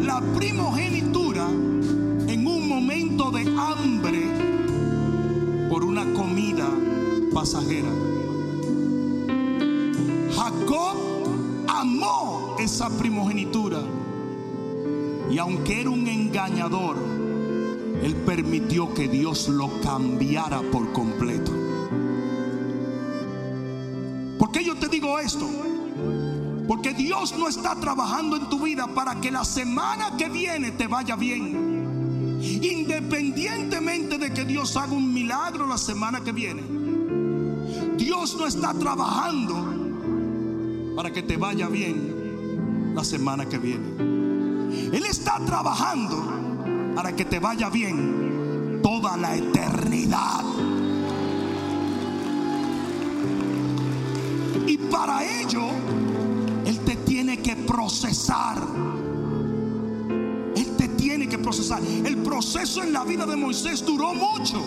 [0.00, 4.22] la primogenitura en un momento de hambre
[5.68, 6.66] por una comida
[7.34, 7.90] pasajera.
[10.34, 10.96] Jacob
[11.68, 13.82] amó esa primogenitura
[15.30, 16.96] y aunque era un engañador,
[18.02, 21.07] él permitió que Dios lo cambiara por completo.
[25.20, 25.48] Esto?
[26.66, 30.86] Porque Dios no está trabajando en tu vida para que la semana que viene te
[30.86, 32.38] vaya bien.
[32.40, 36.62] Independientemente de que Dios haga un milagro la semana que viene.
[37.96, 39.88] Dios no está trabajando
[40.94, 43.86] para que te vaya bien la semana que viene.
[44.94, 50.44] Él está trabajando para que te vaya bien toda la eternidad.
[54.90, 55.68] Para ello,
[56.64, 58.58] Él te tiene que procesar.
[60.54, 61.82] Él te tiene que procesar.
[61.82, 64.62] El proceso en la vida de Moisés duró mucho,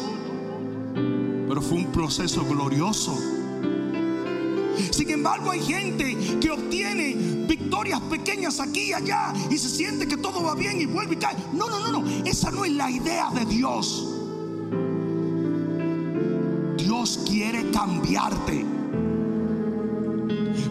[1.48, 3.18] pero fue un proceso glorioso.
[4.92, 10.18] Sin embargo, hay gente que obtiene victorias pequeñas aquí y allá y se siente que
[10.18, 11.36] todo va bien y vuelve y cae.
[11.54, 12.26] No, no, no, no.
[12.26, 14.08] Esa no es la idea de Dios.
[16.78, 18.66] Dios quiere cambiarte,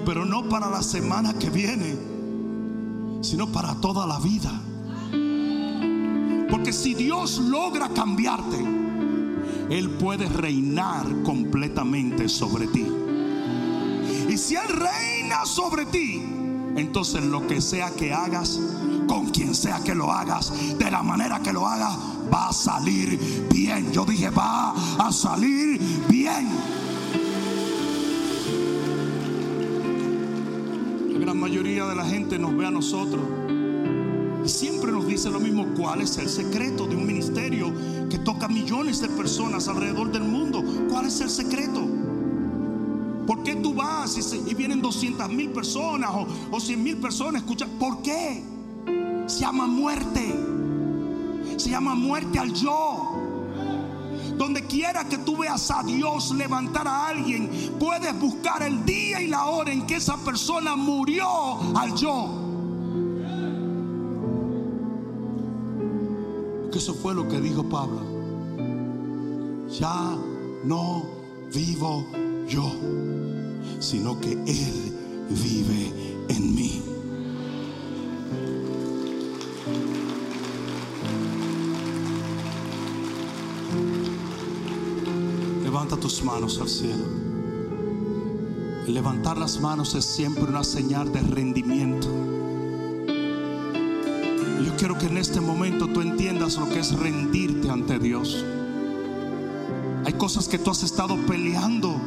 [0.05, 1.97] pero no para la semana que viene,
[3.21, 4.51] sino para toda la vida.
[6.51, 8.59] Porque si Dios logra cambiarte,
[9.71, 12.87] Él puede reinar completamente sobre ti.
[14.29, 16.23] Y si Él reina sobre ti,
[16.77, 18.61] entonces lo que sea que hagas,
[19.07, 21.97] con quien sea que lo hagas, de la manera que lo hagas,
[22.33, 23.93] va a salir bien.
[23.93, 26.49] Yo dije, va a salir bien.
[31.21, 33.23] Gran mayoría de la gente nos ve a nosotros
[34.45, 35.67] y siempre nos dice lo mismo.
[35.77, 37.73] ¿Cuál es el secreto de un ministerio
[38.09, 40.65] que toca millones de personas alrededor del mundo?
[40.89, 41.87] ¿Cuál es el secreto?
[43.27, 47.43] ¿Por qué tú vas y, y vienen 200 mil personas o, o 100 mil personas?
[47.43, 48.43] Escucha, ¿por qué?
[49.27, 50.35] Se llama muerte.
[51.59, 53.00] Se llama muerte al yo.
[54.41, 59.27] Donde quiera que tú veas a Dios levantar a alguien, puedes buscar el día y
[59.27, 61.29] la hora en que esa persona murió
[61.77, 62.27] al yo.
[66.73, 68.01] Que eso fue lo que dijo Pablo.
[69.79, 70.17] Ya
[70.65, 71.05] no
[71.55, 72.07] vivo
[72.49, 72.73] yo,
[73.79, 76.90] sino que Él vive en mí.
[85.97, 87.05] Tus manos al cielo.
[88.87, 92.07] El levantar las manos es siempre una señal de rendimiento.
[94.65, 98.45] Yo quiero que en este momento tú entiendas lo que es rendirte ante Dios.
[100.07, 102.01] Hay cosas que tú has estado peleando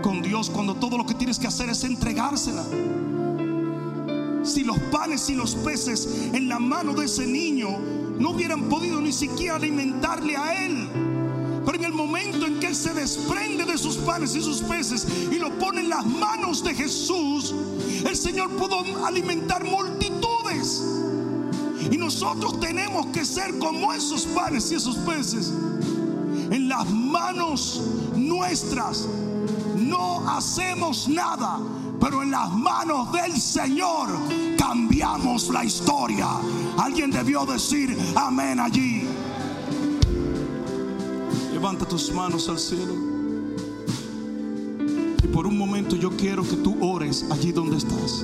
[0.00, 2.64] con Dios cuando todo lo que tienes que hacer es entregársela.
[4.42, 7.68] Si los panes y los peces en la mano de ese niño
[8.18, 11.03] no hubieran podido ni siquiera alimentarle a él.
[12.74, 16.74] Se desprende de sus panes y sus peces y lo pone en las manos de
[16.74, 17.54] Jesús,
[18.04, 20.82] el Señor pudo alimentar multitudes.
[21.90, 25.52] Y nosotros tenemos que ser como esos panes y esos peces.
[26.50, 27.80] En las manos
[28.16, 29.06] nuestras
[29.76, 31.60] no hacemos nada,
[32.00, 34.08] pero en las manos del Señor
[34.58, 36.26] cambiamos la historia.
[36.76, 39.03] Alguien debió decir amén allí.
[41.64, 42.92] Levanta tus manos al cielo.
[45.22, 48.22] Y por un momento yo quiero que tú ores allí donde estás.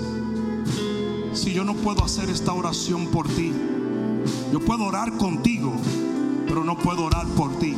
[1.33, 3.51] Si yo no puedo hacer esta oración por ti,
[4.53, 5.73] yo puedo orar contigo,
[6.47, 7.75] pero no puedo orar por ti.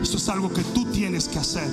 [0.00, 1.68] Esto es algo que tú tienes que hacer.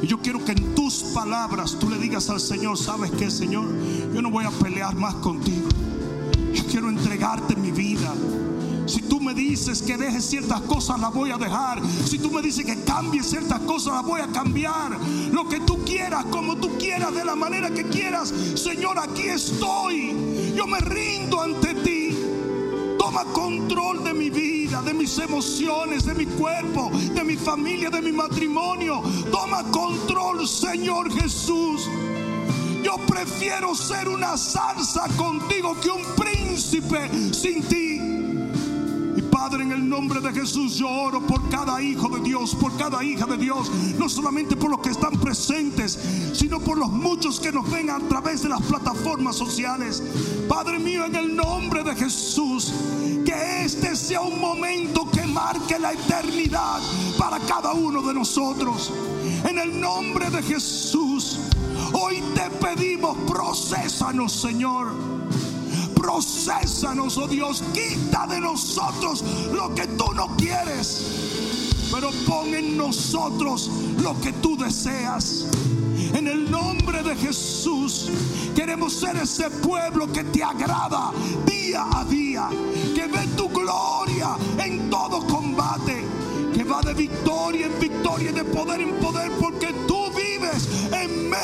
[0.00, 3.66] Y yo quiero que en tus palabras tú le digas al Señor, ¿sabes qué, Señor?
[4.14, 5.68] Yo no voy a pelear más contigo.
[6.54, 7.65] Yo quiero entregarte mi
[9.36, 11.80] dices que deje ciertas cosas, las voy a dejar.
[12.04, 14.98] Si tú me dices que cambie ciertas cosas, las voy a cambiar.
[15.30, 18.32] Lo que tú quieras, como tú quieras, de la manera que quieras.
[18.54, 20.54] Señor, aquí estoy.
[20.56, 22.16] Yo me rindo ante ti.
[22.98, 28.02] Toma control de mi vida, de mis emociones, de mi cuerpo, de mi familia, de
[28.02, 29.02] mi matrimonio.
[29.30, 31.88] Toma control, Señor Jesús.
[32.82, 37.95] Yo prefiero ser una salsa contigo que un príncipe sin ti.
[39.60, 43.24] En el nombre de Jesús yo oro por cada hijo de Dios, por cada hija
[43.24, 45.98] de Dios, no solamente por los que están presentes,
[46.34, 50.02] sino por los muchos que nos ven a través de las plataformas sociales.
[50.46, 52.70] Padre mío, en el nombre de Jesús,
[53.24, 56.80] que este sea un momento que marque la eternidad
[57.18, 58.92] para cada uno de nosotros.
[59.48, 61.40] En el nombre de Jesús,
[61.94, 64.92] hoy te pedimos, procesanos, Señor.
[66.06, 73.68] Procesanos, oh Dios, quita de nosotros lo que tú no quieres, pero pon en nosotros
[74.00, 75.46] lo que tú deseas.
[76.14, 78.08] En el nombre de Jesús
[78.54, 81.10] queremos ser ese pueblo que te agrada
[81.44, 82.50] día a día,
[82.94, 86.04] que ve tu gloria en todo combate,
[86.54, 89.32] que va de victoria en victoria y de poder en poder,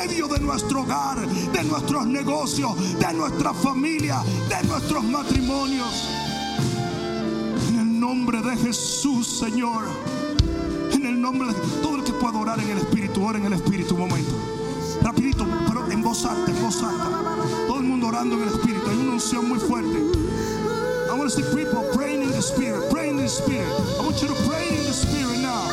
[0.06, 6.08] medio de nuestro hogar, de nuestros negocios, de nuestra familia, de nuestros matrimonios.
[7.68, 9.84] En el nombre de Jesús, Señor.
[10.90, 13.52] En el nombre de todo el que pueda orar en el Espíritu, ora en el
[13.52, 14.32] Espíritu un momento.
[15.02, 17.08] Rapidito, pero en voz alta, en voz alta.
[17.68, 18.90] Todo el mundo orando en el Espíritu.
[18.90, 19.98] Hay una unción muy fuerte.
[21.10, 23.70] I want to see people praying in the Spirit, praying in the Spirit.
[24.00, 25.71] I want you to pray in the Spirit now.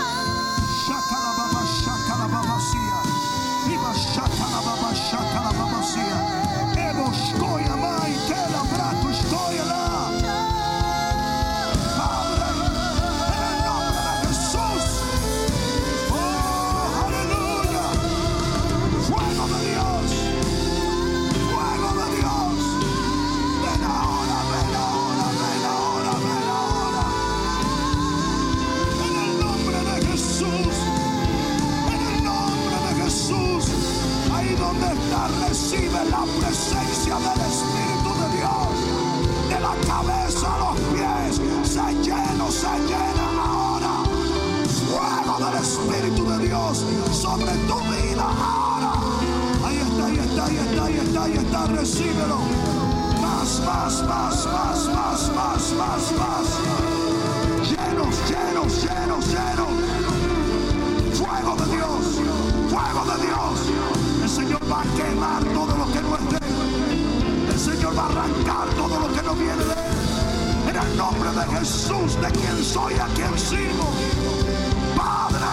[51.79, 52.39] Recíbelo.
[53.21, 56.47] Más, más, más, más, más, más, más, más.
[57.69, 59.73] Llenos, llenos, llenos, llenos.
[61.17, 62.03] Fuego de Dios,
[62.69, 63.59] fuego de Dios.
[64.23, 67.49] El Señor va a quemar todo lo que no es de Él.
[67.49, 70.69] El Señor va a arrancar todo lo que no viene de Él.
[70.69, 73.87] En el nombre de Jesús, de quien soy, a quien sirvo.
[74.97, 75.47] Padre,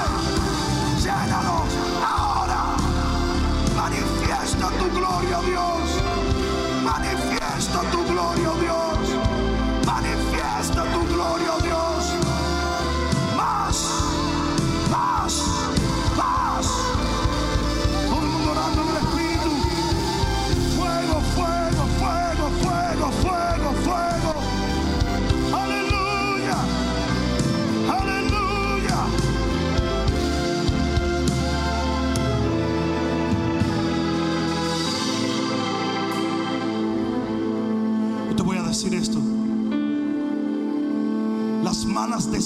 [0.98, 1.70] llénanos
[2.04, 2.74] ahora.
[3.76, 5.95] Manifiesta tu gloria, Dios.
[7.82, 8.75] Tu gloria, oh Dios.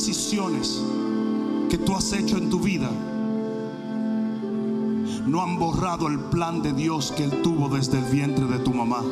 [0.00, 0.82] Decisiones
[1.68, 2.90] que tú has hecho en tu vida
[5.26, 8.72] no han borrado el plan de Dios que Él tuvo desde el vientre de tu
[8.72, 9.02] mamá.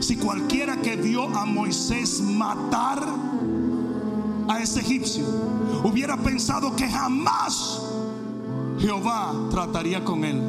[0.00, 3.02] Si cualquiera que vio a Moisés matar
[4.48, 5.24] a ese egipcio
[5.82, 7.82] hubiera pensado que jamás
[8.78, 10.42] Jehová trataría con él.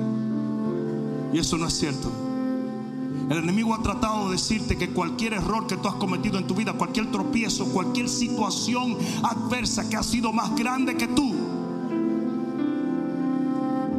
[1.31, 2.11] Y eso no es cierto.
[3.29, 6.55] El enemigo ha tratado de decirte que cualquier error que tú has cometido en tu
[6.55, 11.33] vida, cualquier tropiezo, cualquier situación adversa que ha sido más grande que tú,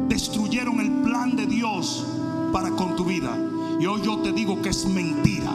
[0.07, 2.05] destruyeron el plan de Dios
[2.53, 3.35] para con tu vida.
[3.79, 5.51] Y hoy yo te digo que es mentira.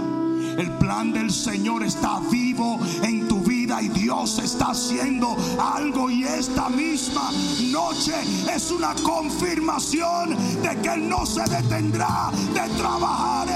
[0.58, 6.24] El plan del Señor está vivo en tu vida y Dios está haciendo algo y
[6.24, 7.30] esta misma
[7.70, 8.12] noche
[8.54, 13.48] es una confirmación de que Él no se detendrá de trabajar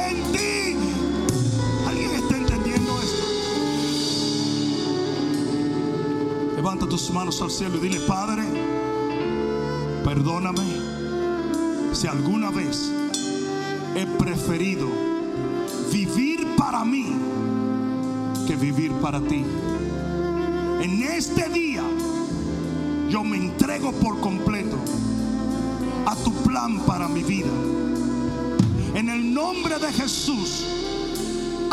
[6.95, 8.45] tus manos al cielo y dile, Padre,
[10.05, 10.63] perdóname
[11.93, 12.89] si alguna vez
[13.97, 14.87] he preferido
[15.93, 17.17] vivir para mí
[18.47, 19.45] que vivir para ti.
[20.83, 21.83] En este día
[23.09, 24.77] yo me entrego por completo
[26.07, 27.51] a tu plan para mi vida.
[28.95, 30.65] En el nombre de Jesús,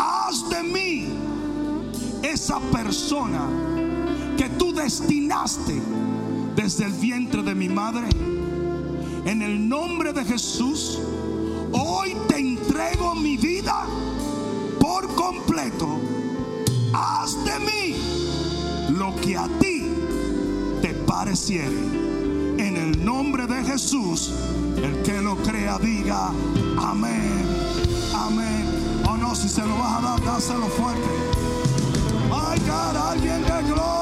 [0.00, 1.06] haz de mí
[2.24, 3.71] esa persona
[4.82, 5.80] destinaste
[6.56, 8.08] desde el vientre de mi madre.
[9.24, 10.98] En el nombre de Jesús,
[11.72, 13.86] hoy te entrego mi vida
[14.80, 16.00] por completo.
[16.92, 19.86] Haz de mí lo que a ti
[20.82, 21.78] te pareciere.
[22.58, 24.32] En el nombre de Jesús,
[24.76, 26.32] el que lo crea diga
[26.78, 27.44] amén,
[28.14, 28.66] amén.
[29.08, 31.08] O no, si se lo vas a dar, dáselo fuerte.
[32.28, 34.01] My God, alguien de gloria.